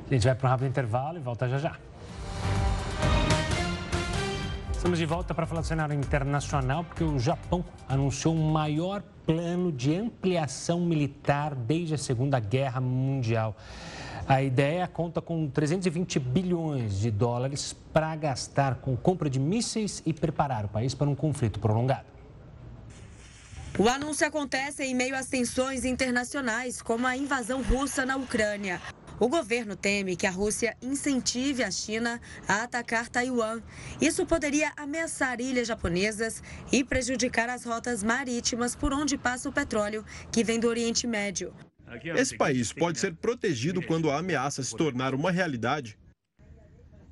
[0.09, 1.75] A gente vai para um rápido intervalo e volta já já.
[4.85, 9.71] Estamos de volta para falar do cenário internacional, porque o Japão anunciou um maior plano
[9.71, 13.57] de ampliação militar desde a Segunda Guerra Mundial.
[14.27, 20.13] A ideia conta com 320 bilhões de dólares para gastar com compra de mísseis e
[20.13, 22.05] preparar o país para um conflito prolongado.
[23.79, 28.79] O anúncio acontece em meio às tensões internacionais, como a invasão russa na Ucrânia.
[29.17, 33.61] O governo teme que a Rússia incentive a China a atacar Taiwan.
[34.01, 40.03] Isso poderia ameaçar ilhas japonesas e prejudicar as rotas marítimas por onde passa o petróleo
[40.31, 41.53] que vem do Oriente Médio.
[42.03, 45.97] Esse país pode ser protegido quando a ameaça se tornar uma realidade.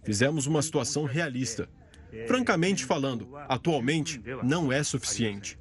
[0.03, 1.69] Fizemos uma situação realista.
[2.27, 5.57] Francamente falando, atualmente não é suficiente.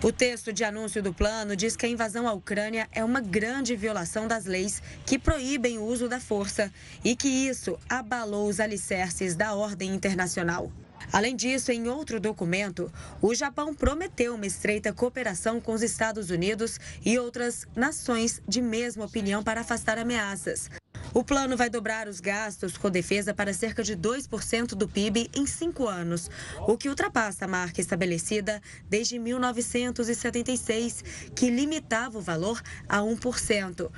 [0.00, 3.74] O texto de anúncio do plano diz que a invasão à Ucrânia é uma grande
[3.74, 6.72] violação das leis que proíbem o uso da força
[7.04, 10.70] e que isso abalou os alicerces da ordem internacional.
[11.12, 16.78] Além disso, em outro documento, o Japão prometeu uma estreita cooperação com os Estados Unidos
[17.04, 20.70] e outras nações de mesma opinião para afastar ameaças.
[21.14, 25.46] O plano vai dobrar os gastos com defesa para cerca de 2% do PIB em
[25.46, 26.30] cinco anos,
[26.66, 31.02] o que ultrapassa a marca estabelecida desde 1976,
[31.34, 33.90] que limitava o valor a 1%.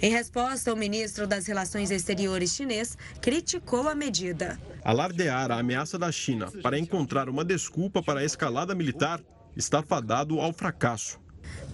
[0.00, 4.60] Em resposta, o ministro das Relações Exteriores chinês criticou a medida.
[4.84, 9.20] Alardear a ameaça da China para encontrar uma desculpa para a escalada militar
[9.56, 11.18] está fadado ao fracasso.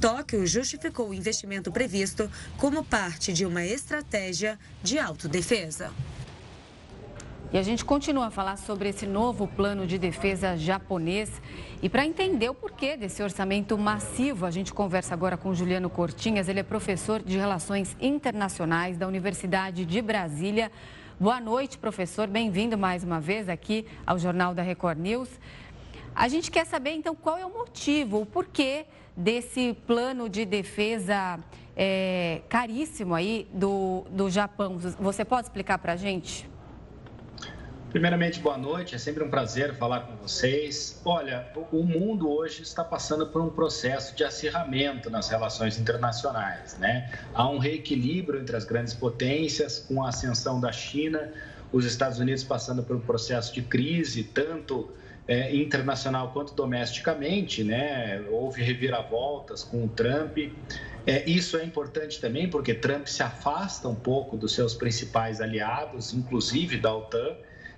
[0.00, 5.90] Tóquio justificou o investimento previsto como parte de uma estratégia de autodefesa.
[7.54, 11.40] E a gente continua a falar sobre esse novo plano de defesa japonês.
[11.80, 16.48] E para entender o porquê desse orçamento massivo, a gente conversa agora com Juliano Cortinhas.
[16.48, 20.72] Ele é professor de Relações Internacionais da Universidade de Brasília.
[21.20, 22.26] Boa noite, professor.
[22.26, 25.28] Bem-vindo mais uma vez aqui ao Jornal da Record News.
[26.12, 28.84] A gente quer saber, então, qual é o motivo, o porquê
[29.16, 31.38] desse plano de defesa
[31.76, 34.78] é, caríssimo aí do, do Japão.
[34.78, 36.48] Você pode explicar para a gente?
[37.94, 38.96] Primeiramente, boa noite.
[38.96, 41.00] É sempre um prazer falar com vocês.
[41.04, 47.08] Olha, o mundo hoje está passando por um processo de acirramento nas relações internacionais, né?
[47.32, 51.32] Há um reequilíbrio entre as grandes potências, com a ascensão da China,
[51.72, 54.90] os Estados Unidos passando por um processo de crise, tanto
[55.26, 58.22] é, internacional quanto domesticamente, né?
[58.30, 60.38] Houve reviravoltas com o Trump.
[61.06, 66.12] É, isso é importante também porque Trump se afasta um pouco dos seus principais aliados,
[66.12, 67.36] inclusive da OTAN,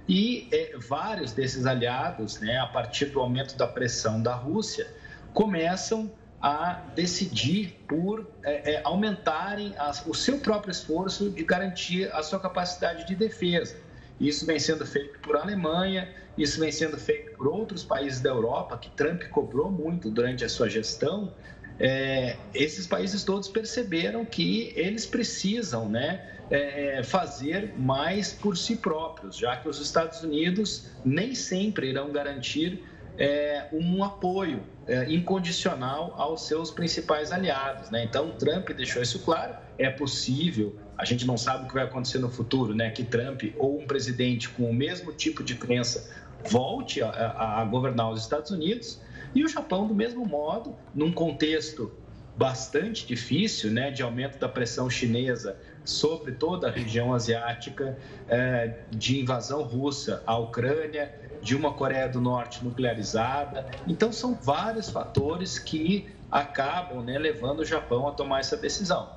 [0.09, 4.87] e é, vários desses aliados, né, a partir do aumento da pressão da Rússia,
[5.35, 9.74] começam a decidir por é, é aumentarem
[10.06, 13.76] o seu próprio esforço de garantir a sua capacidade de defesa.
[14.20, 18.77] Isso vem sendo feito por Alemanha, isso vem sendo feito por outros países da Europa,
[18.77, 21.33] que Trump cobrou muito durante a sua gestão.
[21.79, 29.37] É, esses países todos perceberam que eles precisam né, é, fazer mais por si próprios,
[29.37, 32.83] já que os Estados Unidos nem sempre irão garantir
[33.18, 37.90] é, um apoio é, incondicional aos seus principais aliados.
[37.90, 38.05] Né?
[38.05, 42.18] Então, Trump deixou isso claro: é possível a gente não sabe o que vai acontecer
[42.18, 42.90] no futuro, né?
[42.90, 46.11] Que Trump ou um presidente com o mesmo tipo de crença
[46.48, 49.00] volte a, a, a governar os Estados Unidos
[49.35, 51.92] e o Japão do mesmo modo, num contexto
[52.37, 57.96] bastante difícil, né, de aumento da pressão chinesa sobre toda a região asiática,
[58.28, 63.66] é, de invasão russa à Ucrânia, de uma Coreia do Norte nuclearizada.
[63.87, 69.16] Então, são vários fatores que acabam né, levando o Japão a tomar essa decisão.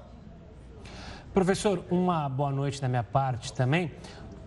[1.34, 3.92] Professor, uma boa noite da minha parte também.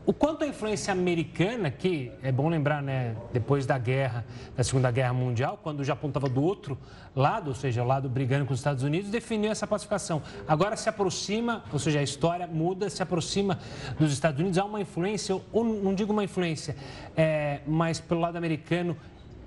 [0.05, 4.25] O quanto a influência americana, que é bom lembrar, né, depois da guerra,
[4.57, 6.77] da Segunda Guerra Mundial, quando o Japão estava do outro
[7.15, 10.21] lado, ou seja, o lado brigando com os Estados Unidos, definiu essa pacificação.
[10.49, 13.61] Agora se aproxima, ou seja, a história muda, se aproxima
[13.97, 16.75] dos Estados Unidos, há uma influência, ou não digo uma influência,
[17.17, 18.97] é, mas pelo lado americano,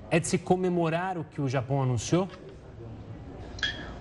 [0.10, 2.30] é de se comemorar o que o Japão anunciou?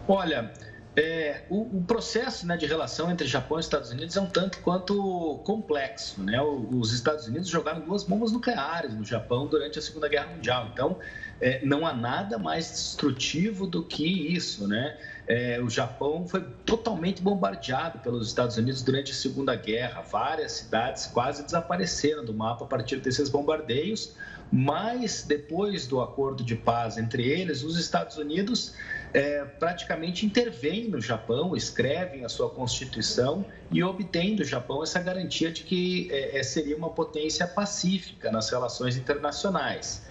[0.06, 0.52] Olha,
[0.96, 4.58] é, o, o, processo né, de relação entre Japão e Estados Unidos é um tanto
[4.60, 6.22] quanto complexo.
[6.22, 6.40] Né?
[6.40, 10.70] Os Estados Unidos jogaram duas bombas nucleares no Japão durante a Segunda Guerra Mundial.
[10.72, 10.98] Então,
[11.40, 14.68] é, não há nada mais destrutivo do que isso.
[14.68, 14.96] Né?
[15.26, 20.02] É, o Japão foi totalmente bombardeado pelos Estados Unidos durante a Segunda Guerra.
[20.02, 24.14] Várias cidades quase desapareceram do mapa a partir desses bombardeios.
[24.52, 28.74] Mas, depois do acordo de paz entre eles, os Estados Unidos
[29.12, 35.50] é, praticamente intervêm no Japão, escrevem a sua constituição e obtêm do Japão essa garantia
[35.50, 40.02] de que é, é, seria uma potência pacífica nas relações internacionais.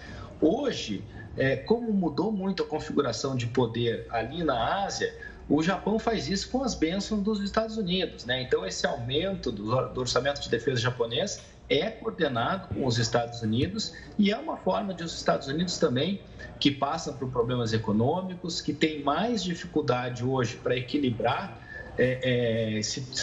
[0.42, 1.04] Hoje,
[1.38, 5.14] é, como mudou muito a configuração de poder ali na Ásia,
[5.50, 8.26] o Japão faz isso com as bênçãos dos Estados Unidos.
[8.26, 8.42] Né?
[8.44, 13.94] Então, esse aumento do, do orçamento de defesa japonês é coordenado com os Estados Unidos
[14.18, 16.22] e é uma forma de os Estados Unidos também,
[16.60, 21.60] que passam por problemas econômicos, que tem mais dificuldade hoje para equilibrar
[21.98, 22.82] é, é,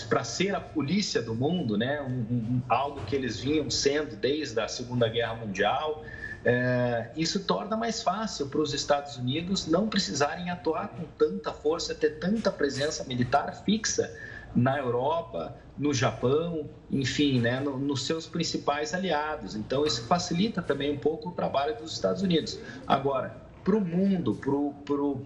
[0.08, 2.00] para ser a polícia do mundo, né?
[2.02, 6.04] Um, um, algo que eles vinham sendo desde a Segunda Guerra Mundial.
[6.45, 11.95] É, isso torna mais fácil para os Estados Unidos não precisarem atuar com tanta força,
[11.95, 14.11] ter tanta presença militar fixa
[14.55, 19.55] na Europa, no Japão, enfim, né, no, nos seus principais aliados.
[19.55, 22.59] Então, isso facilita também um pouco o trabalho dos Estados Unidos.
[22.86, 24.38] Agora, para o mundo,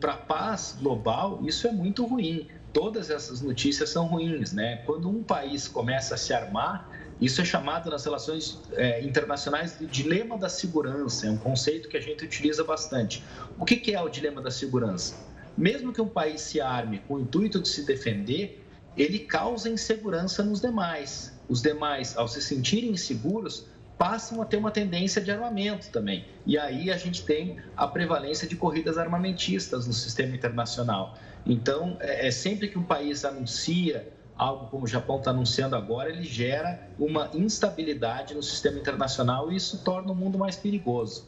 [0.00, 2.48] para a paz global, isso é muito ruim.
[2.72, 4.78] Todas essas notícias são ruins, né?
[4.84, 6.90] Quando um país começa a se armar,
[7.20, 11.96] isso é chamado nas relações é, internacionais de dilema da segurança, é um conceito que
[11.96, 13.22] a gente utiliza bastante.
[13.58, 15.14] O que, que é o dilema da segurança?
[15.56, 18.64] Mesmo que um país se arme com o intuito de se defender,
[18.96, 21.32] ele causa insegurança nos demais.
[21.48, 26.24] Os demais, ao se sentirem inseguros, passam a ter uma tendência de armamento também.
[26.44, 31.16] E aí a gente tem a prevalência de corridas armamentistas no sistema internacional.
[31.46, 36.10] Então, é, é sempre que um país anuncia algo como o Japão está anunciando agora,
[36.10, 41.26] ele gera uma instabilidade no sistema internacional e isso torna o mundo mais perigoso.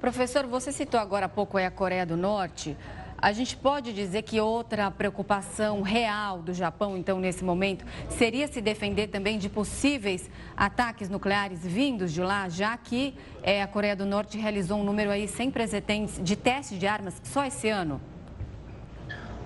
[0.00, 2.76] Professor, você citou agora há pouco a Coreia do Norte.
[3.22, 8.62] A gente pode dizer que outra preocupação real do Japão, então, nesse momento, seria se
[8.62, 14.06] defender também de possíveis ataques nucleares vindos de lá, já que é, a Coreia do
[14.06, 18.00] Norte realizou um número aí sem precedentes de testes de armas só esse ano?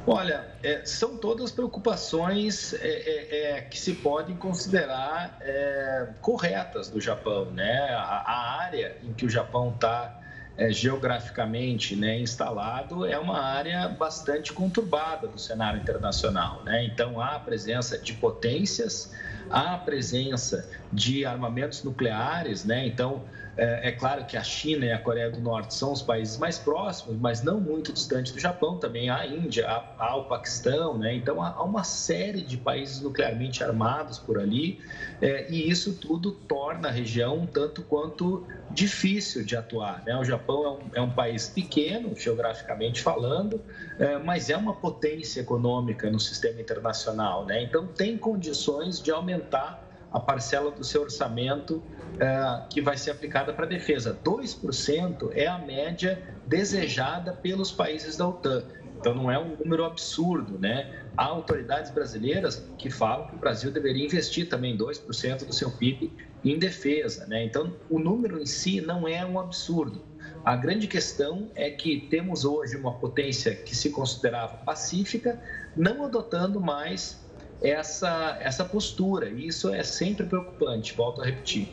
[0.07, 7.01] Olha, é, são todas preocupações é, é, é que se podem considerar é, corretas do
[7.01, 7.89] Japão, né?
[7.91, 10.21] A, a área em que o Japão está
[10.57, 16.63] é, geograficamente né, instalado é uma área bastante conturbada do cenário internacional.
[16.65, 16.85] Né?
[16.85, 19.13] Então, há a presença de potências,
[19.51, 22.87] há a presença de armamentos nucleares, né?
[22.87, 23.25] então
[23.57, 26.59] é, é, claro que a China e a Coreia do Norte são os países mais
[26.59, 28.79] próximos, mas não muito distantes do Japão.
[28.79, 31.15] Também há a Índia, há, há o Paquistão, né?
[31.15, 34.81] Então há, há, uma série de países nuclearmente armados por ali,
[35.23, 40.03] é, e isso tudo torna a região um tanto quanto difícil de atuar.
[40.05, 40.17] Né?
[40.17, 43.61] O Japão é um, é um país pequeno, geograficamente falando,
[43.99, 47.45] é, mas é uma potência econômica no sistema internacional.
[47.47, 47.63] Né?
[47.63, 51.83] Então tem condições de aumentar a parcela do seu orçamento
[52.19, 54.19] é, que vai ser aplicada para a defesa.
[54.25, 58.65] 2% é a média desejada pelos países da OTAN.
[58.99, 60.91] Então não é um número absurdo, né?
[61.17, 66.11] Há autoridades brasileiras que falam que o Brasil deveria investir também 2% do seu PIB
[66.43, 67.45] em defesa, né?
[67.45, 70.03] Então o número em si não é um absurdo.
[70.45, 75.41] A grande questão é que temos hoje uma potência que se considerava pacífica,
[75.77, 77.24] não adotando mais
[77.65, 79.31] essa, essa postura.
[79.31, 81.69] E isso é sempre preocupante, volto a repetir.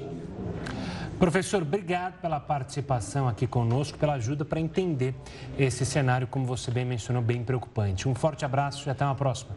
[1.20, 5.14] Professor, obrigado pela participação aqui conosco, pela ajuda para entender
[5.60, 8.10] esse cenário, como você bem mencionou, bem preocupante.
[8.10, 9.56] Um forte abraço e até uma próxima.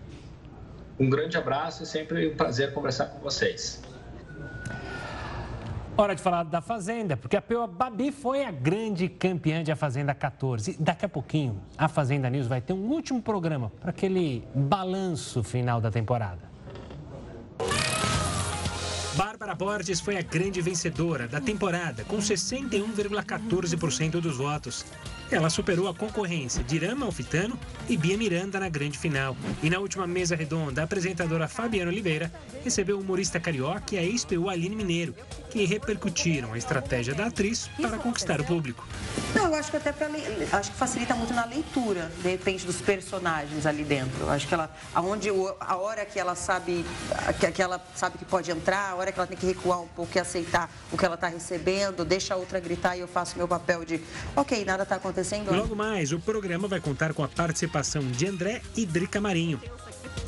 [0.98, 3.82] Um grande abraço e sempre um prazer conversar com vocês.
[5.96, 9.76] Hora de falar da Fazenda, porque a Peua Babi foi a grande campeã de A
[9.76, 10.72] Fazenda 14.
[10.72, 15.44] E daqui a pouquinho, a Fazenda News vai ter um último programa para aquele balanço
[15.44, 16.50] final da temporada.
[19.14, 24.84] Bárbara Borges foi a grande vencedora da temporada, com 61,14% dos votos.
[25.30, 27.58] Ela superou a concorrência de Irama Alfitano
[27.88, 29.36] e Bia Miranda na grande final.
[29.62, 32.30] E na última mesa redonda, a apresentadora Fabiana Oliveira
[32.62, 35.14] recebeu o humorista carioca e a ex-PU Aline Mineiro,
[35.50, 38.86] que repercutiram a estratégia da atriz para conquistar o público.
[39.34, 40.08] Não, eu acho que até pra,
[40.52, 44.20] acho que facilita muito na leitura, de repente, dos personagens ali dentro.
[44.20, 46.84] Eu acho que ela, aonde a hora que ela sabe
[47.40, 49.88] que, que ela sabe que pode entrar, a hora que ela tem que recuar um
[49.88, 53.36] pouco e aceitar o que ela está recebendo, deixa a outra gritar e eu faço
[53.36, 54.00] meu papel de,
[54.36, 55.54] ok, nada está acontecendo acontecendo.
[55.54, 59.60] Logo mais, o programa vai contar com a participação de André e Drica Marinho.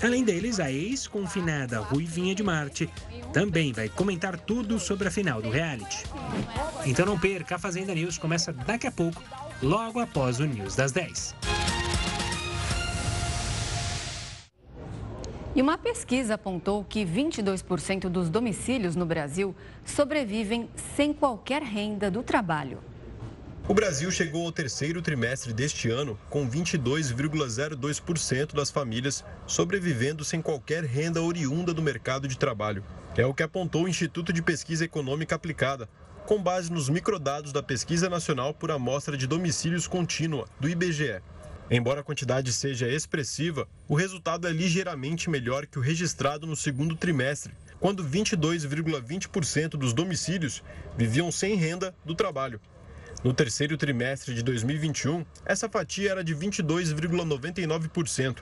[0.03, 2.89] Além deles, a ex-confinada Ruivinha de Marte
[3.33, 6.05] também vai comentar tudo sobre a final do reality.
[6.85, 9.23] Então não perca, a Fazenda News começa daqui a pouco,
[9.63, 11.35] logo após o News das 10.
[15.55, 19.57] E uma pesquisa apontou que 22% dos domicílios no Brasil
[19.87, 22.81] sobrevivem sem qualquer renda do trabalho.
[23.69, 30.85] O Brasil chegou ao terceiro trimestre deste ano com 22,02% das famílias sobrevivendo sem qualquer
[30.85, 32.85] renda oriunda do mercado de trabalho.
[33.17, 35.89] É o que apontou o Instituto de Pesquisa Econômica Aplicada,
[36.27, 41.21] com base nos microdados da Pesquisa Nacional por Amostra de Domicílios Contínua, do IBGE.
[41.69, 46.95] Embora a quantidade seja expressiva, o resultado é ligeiramente melhor que o registrado no segundo
[46.95, 50.63] trimestre, quando 22,20% dos domicílios
[50.97, 52.61] viviam sem renda do trabalho.
[53.27, 58.37] No terceiro trimestre de 2021, essa fatia era de 22,99%.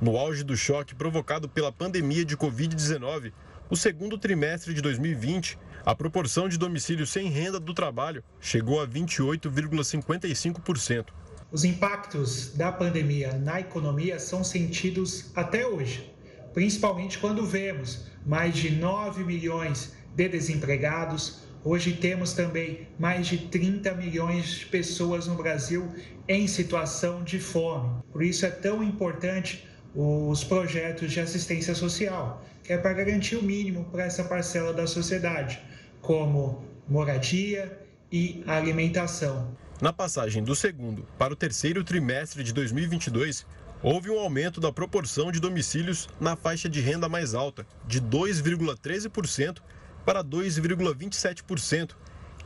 [0.00, 3.34] No auge do choque provocado pela pandemia de Covid-19,
[3.68, 8.88] o segundo trimestre de 2020, a proporção de domicílios sem renda do trabalho chegou a
[8.88, 11.08] 28,55%.
[11.52, 16.10] Os impactos da pandemia na economia são sentidos até hoje,
[16.54, 21.49] principalmente quando vemos mais de 9 milhões de desempregados.
[21.62, 25.92] Hoje temos também mais de 30 milhões de pessoas no Brasil
[26.26, 28.02] em situação de fome.
[28.10, 33.42] Por isso é tão importante os projetos de assistência social, que é para garantir o
[33.42, 35.60] mínimo para essa parcela da sociedade,
[36.00, 37.78] como moradia
[38.10, 39.54] e alimentação.
[39.82, 43.46] Na passagem do segundo para o terceiro trimestre de 2022,
[43.82, 49.58] houve um aumento da proporção de domicílios na faixa de renda mais alta, de 2,13%
[50.04, 51.90] para 2,27%,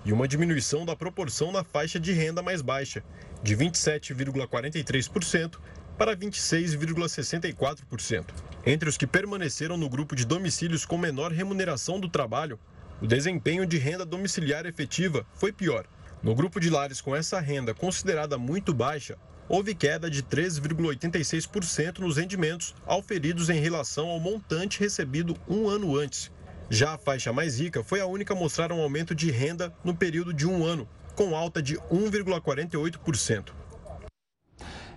[0.05, 3.03] e uma diminuição da proporção na faixa de renda mais baixa,
[3.43, 5.59] de 27,43%
[5.97, 8.25] para 26,64%.
[8.67, 12.59] Entre os que permaneceram no grupo de domicílios com menor remuneração do trabalho,
[13.01, 15.87] o desempenho de renda domiciliar efetiva foi pior.
[16.23, 19.17] No grupo de lares com essa renda considerada muito baixa,
[19.49, 26.33] houve queda de 3,86% nos rendimentos auferidos em relação ao montante recebido um ano antes.
[26.71, 29.95] Já a faixa mais rica foi a única a mostrar um aumento de renda no
[29.95, 33.53] período de um ano, com alta de 1,48%.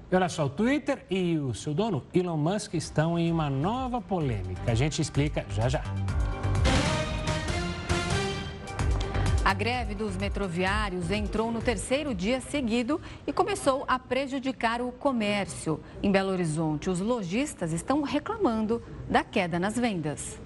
[0.09, 3.99] E olha só, o Twitter e o seu dono, Elon Musk, estão em uma nova
[3.99, 4.71] polêmica.
[4.71, 5.83] A gente explica já já.
[9.43, 15.81] A greve dos metroviários entrou no terceiro dia seguido e começou a prejudicar o comércio.
[16.01, 20.37] Em Belo Horizonte, os lojistas estão reclamando da queda nas vendas.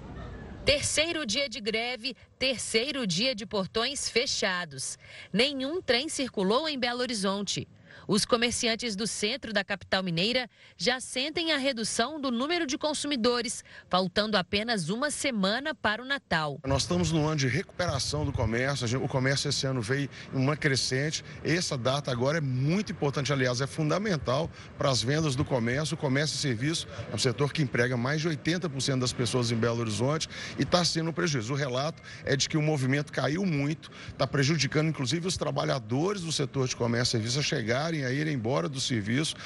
[0.64, 4.96] Terceiro dia de greve, terceiro dia de portões fechados.
[5.32, 7.66] Nenhum trem circulou em Belo Horizonte.
[8.06, 13.64] Os comerciantes do centro da capital mineira já sentem a redução do número de consumidores,
[13.88, 16.58] faltando apenas uma semana para o Natal.
[16.66, 20.56] Nós estamos no ano de recuperação do comércio, o comércio esse ano veio em uma
[20.56, 21.24] crescente.
[21.44, 25.94] Essa data agora é muito importante, aliás, é fundamental para as vendas do comércio.
[25.94, 29.56] O comércio e serviço é um setor que emprega mais de 80% das pessoas em
[29.56, 30.28] Belo Horizonte
[30.58, 31.52] e está sendo um prejuízo.
[31.52, 36.32] O relato é de que o movimento caiu muito, está prejudicando inclusive os trabalhadores do
[36.32, 37.42] setor de comércio e serviço a
[37.92, 39.36] chegarem a ir embora do serviço,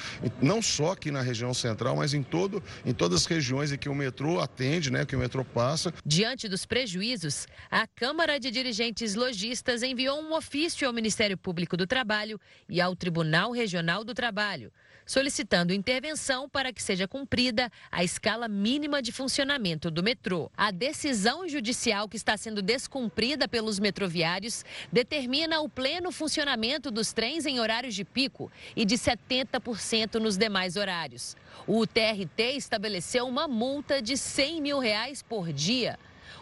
[0.41, 3.89] não só aqui na região central, mas em, todo, em todas as regiões em que
[3.89, 5.93] o metrô atende, né, que o metrô passa.
[6.05, 11.85] Diante dos prejuízos, a Câmara de Dirigentes Logistas enviou um ofício ao Ministério Público do
[11.85, 12.39] Trabalho
[12.69, 14.71] e ao Tribunal Regional do Trabalho
[15.07, 20.51] solicitando intervenção para que seja cumprida a escala mínima de funcionamento do metrô.
[20.55, 27.45] A decisão judicial que está sendo descumprida pelos metroviários determina o pleno funcionamento dos trens
[27.45, 31.35] em horários de pico e de 70% nos demais horários.
[31.65, 35.97] O TRT estabeleceu uma multa de 100 mil reais por dia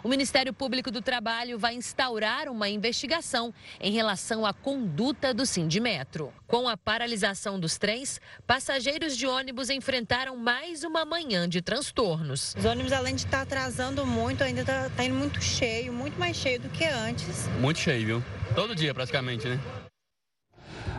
[0.05, 3.51] o Ministério Público do Trabalho vai instaurar uma investigação
[3.81, 6.31] em relação à conduta do Sindimetro.
[6.45, 12.53] Com a paralisação dos trens, passageiros de ônibus enfrentaram mais uma manhã de transtornos.
[12.55, 16.37] Os ônibus, além de estar atrasando muito, ainda está tá indo muito cheio, muito mais
[16.37, 17.47] cheio do que antes.
[17.59, 18.23] Muito cheio, viu?
[18.53, 19.59] Todo dia praticamente, né?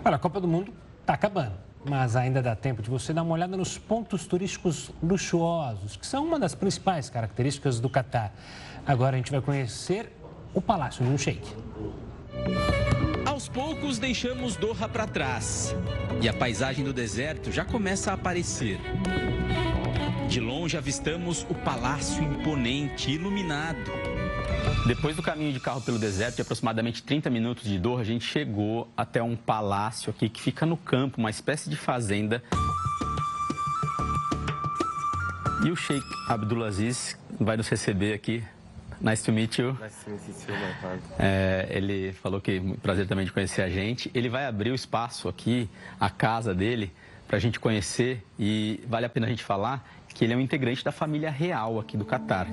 [0.04, 3.32] Olha, a Copa do Mundo está acabando mas ainda dá tempo de você dar uma
[3.32, 8.32] olhada nos pontos turísticos luxuosos, que são uma das principais características do Catar.
[8.86, 10.12] Agora a gente vai conhecer
[10.54, 11.42] o Palácio de um Sheik.
[13.26, 15.74] Aos poucos deixamos Doha para trás
[16.22, 18.78] e a paisagem do deserto já começa a aparecer.
[20.28, 23.90] De longe avistamos o palácio imponente, iluminado.
[24.86, 28.24] Depois do caminho de carro pelo deserto, de aproximadamente 30 minutos de Doha, a gente
[28.24, 32.40] chegou até um palácio aqui que fica no campo, uma espécie de fazenda.
[35.64, 38.44] E o Sheikh Abdulaziz vai nos receber aqui
[39.00, 39.76] Nice to meet you.
[39.80, 40.54] Nice to meet you,
[41.18, 44.10] é, ele falou que prazer também de conhecer a gente.
[44.14, 45.68] Ele vai abrir o espaço aqui,
[46.00, 46.92] a casa dele,
[47.28, 50.40] para a gente conhecer e vale a pena a gente falar que ele é um
[50.40, 52.48] integrante da família real aqui do Catar.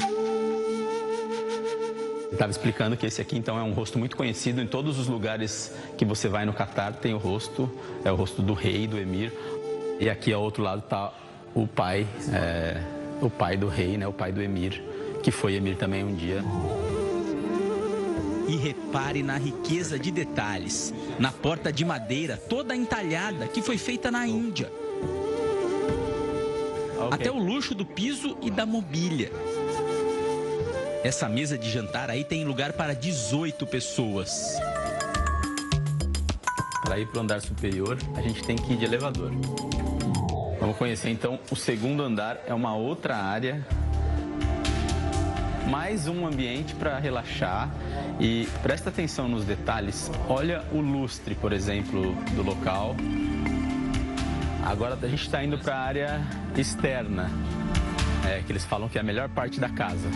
[2.25, 5.07] Ele estava explicando que esse aqui então é um rosto muito conhecido em todos os
[5.07, 7.71] lugares que você vai no Catar tem o rosto,
[8.03, 9.31] é o rosto do rei, do emir.
[9.99, 11.13] E aqui ao outro lado está
[11.53, 12.81] o pai, é,
[13.21, 14.92] o pai do rei, né, o pai do emir
[15.23, 16.43] que foi Emir também um dia.
[18.47, 20.93] E repare na riqueza de detalhes.
[21.17, 24.69] Na porta de madeira, toda entalhada, que foi feita na Índia.
[26.95, 27.07] Okay.
[27.09, 29.31] Até o luxo do piso e da mobília.
[31.03, 34.57] Essa mesa de jantar aí tem lugar para 18 pessoas.
[36.83, 39.31] Para ir para o andar superior, a gente tem que ir de elevador.
[40.59, 43.65] Vamos conhecer então o segundo andar, é uma outra área.
[45.69, 47.69] Mais um ambiente para relaxar
[48.19, 50.11] e presta atenção nos detalhes.
[50.27, 52.95] Olha o lustre, por exemplo, do local.
[54.65, 56.21] Agora a gente está indo para a área
[56.55, 57.29] externa,
[58.25, 60.09] é, que eles falam que é a melhor parte da casa.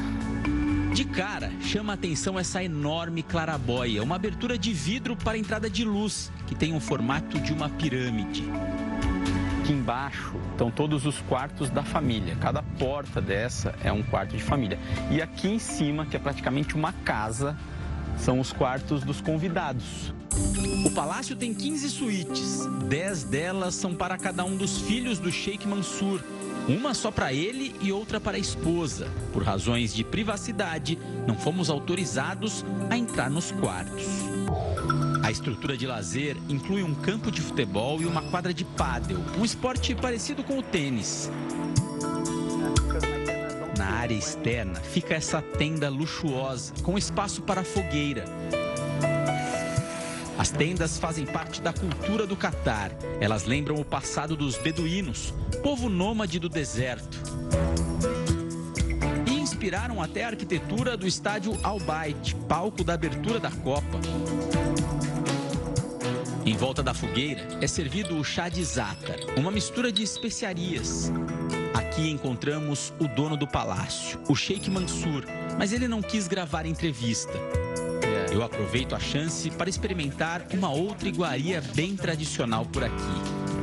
[0.93, 5.83] De cara, chama a atenção essa enorme clarabóia, uma abertura de vidro para entrada de
[5.83, 8.43] luz, que tem o formato de uma pirâmide.
[9.67, 12.37] Aqui embaixo estão todos os quartos da família.
[12.39, 14.79] Cada porta dessa é um quarto de família.
[15.11, 17.53] E aqui em cima, que é praticamente uma casa,
[18.17, 20.13] são os quartos dos convidados.
[20.85, 22.65] O palácio tem 15 suítes.
[22.87, 26.23] 10 delas são para cada um dos filhos do Sheikh Mansur.
[26.69, 29.09] Uma só para ele e outra para a esposa.
[29.33, 30.97] Por razões de privacidade,
[31.27, 34.26] não fomos autorizados a entrar nos quartos.
[35.27, 39.43] A estrutura de lazer inclui um campo de futebol e uma quadra de pádel, um
[39.43, 41.29] esporte parecido com o tênis.
[43.77, 48.23] Na área externa fica essa tenda luxuosa, com espaço para fogueira.
[50.37, 52.93] As tendas fazem parte da cultura do Catar.
[53.19, 57.19] Elas lembram o passado dos beduínos, povo nômade do deserto.
[59.29, 63.99] E inspiraram até a arquitetura do estádio Al Bayt, palco da abertura da Copa.
[66.47, 71.11] Em volta da fogueira é servido o chá de zátar, uma mistura de especiarias.
[71.73, 75.25] Aqui encontramos o dono do palácio, o Sheikh Mansur,
[75.59, 77.33] mas ele não quis gravar entrevista.
[78.31, 83.03] Eu aproveito a chance para experimentar uma outra iguaria bem tradicional por aqui.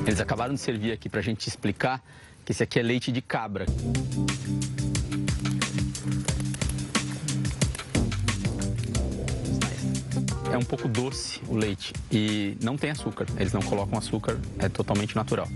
[0.07, 2.05] Eles acabaram de servir aqui para a gente explicar
[2.45, 3.64] que esse aqui é leite de cabra.
[10.55, 13.27] É um pouco doce o leite e não tem açúcar.
[13.37, 15.49] Eles não colocam açúcar, é totalmente natural.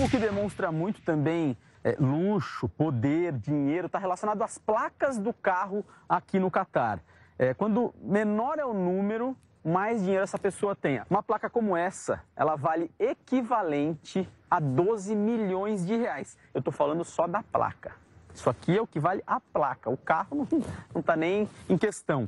[0.00, 5.84] O que demonstra muito também é, luxo, poder, dinheiro, está relacionado às placas do carro
[6.08, 7.00] aqui no Catar.
[7.36, 11.02] É, quando menor é o número, mais dinheiro essa pessoa tem.
[11.10, 16.38] Uma placa como essa, ela vale equivalente a 12 milhões de reais.
[16.54, 17.90] Eu estou falando só da placa.
[18.32, 19.90] Isso aqui é o que vale a placa.
[19.90, 20.46] O carro
[20.94, 22.26] não está nem em questão.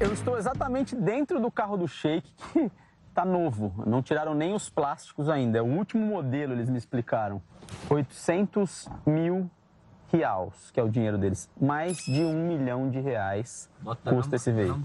[0.00, 2.70] Eu estou exatamente dentro do carro do Sheik, que
[3.08, 3.72] está novo.
[3.86, 5.58] Não tiraram nem os plásticos ainda.
[5.58, 7.40] É o último modelo, eles me explicaram.
[7.88, 9.48] 800 mil
[10.12, 11.48] reais, que é o dinheiro deles.
[11.60, 13.70] Mais de um milhão de reais
[14.08, 14.82] custa esse veículo.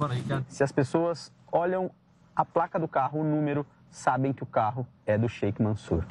[0.48, 1.90] Se as pessoas olham
[2.36, 6.06] a placa do carro, o número, sabem que o carro é do Sheikh Mansur.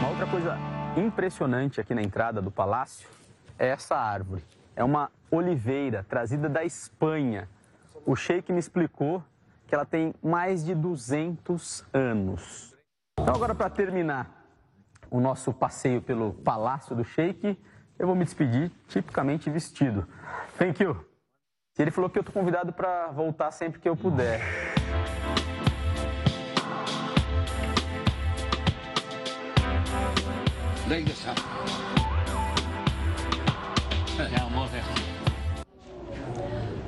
[0.00, 0.58] Uma outra coisa
[0.96, 3.08] impressionante aqui na entrada do palácio
[3.58, 4.42] é essa árvore.
[4.76, 7.48] É uma oliveira trazida da Espanha.
[8.04, 9.22] O Sheikh me explicou
[9.66, 12.74] que ela tem mais de 200 anos.
[13.18, 14.44] Então agora para terminar,
[15.10, 17.58] o nosso passeio pelo Palácio do Sheik,
[17.98, 20.06] eu vou me despedir tipicamente vestido.
[20.58, 21.04] Thank you.
[21.78, 24.40] Ele falou que eu tô convidado para voltar sempre que eu puder.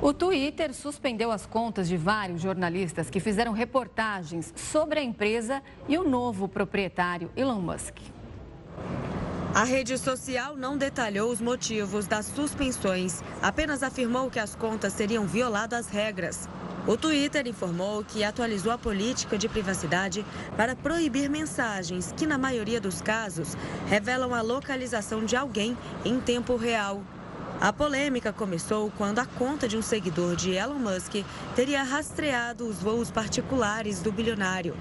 [0.01, 5.97] O Twitter suspendeu as contas de vários jornalistas que fizeram reportagens sobre a empresa e
[5.97, 7.97] o novo proprietário Elon Musk.
[9.53, 15.25] A rede social não detalhou os motivos das suspensões, apenas afirmou que as contas teriam
[15.25, 16.47] violado as regras.
[16.87, 20.25] O Twitter informou que atualizou a política de privacidade
[20.55, 23.57] para proibir mensagens que, na maioria dos casos,
[23.87, 27.01] revelam a localização de alguém em tempo real.
[27.59, 32.77] A polêmica começou quando a conta de um seguidor de Elon Musk teria rastreado os
[32.83, 34.77] voos particulares do bilionário.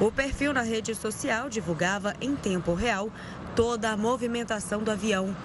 [0.00, 3.12] O perfil na rede social divulgava em tempo real
[3.54, 5.36] toda a movimentação do avião.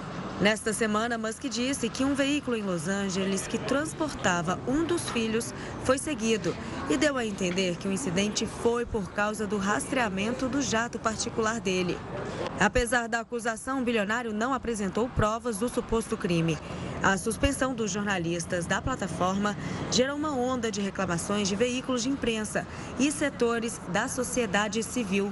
[0.41, 5.53] Nesta semana, Musk disse que um veículo em Los Angeles que transportava um dos filhos
[5.83, 6.55] foi seguido
[6.89, 11.59] e deu a entender que o incidente foi por causa do rastreamento do jato particular
[11.59, 11.95] dele.
[12.59, 16.57] Apesar da acusação, o bilionário não apresentou provas do suposto crime.
[17.03, 19.55] A suspensão dos jornalistas da plataforma
[19.91, 22.65] gerou uma onda de reclamações de veículos de imprensa
[22.99, 25.31] e setores da sociedade civil.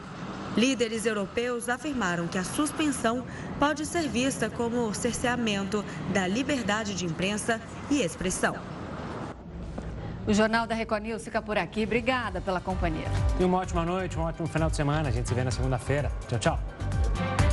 [0.60, 3.24] Líderes europeus afirmaram que a suspensão
[3.58, 8.58] pode ser vista como cerceamento da liberdade de imprensa e expressão.
[10.28, 11.86] O Jornal da Record News fica por aqui.
[11.86, 13.08] Obrigada pela companhia.
[13.40, 15.08] E uma ótima noite, um ótimo final de semana.
[15.08, 16.12] A gente se vê na segunda-feira.
[16.28, 17.49] Tchau, tchau.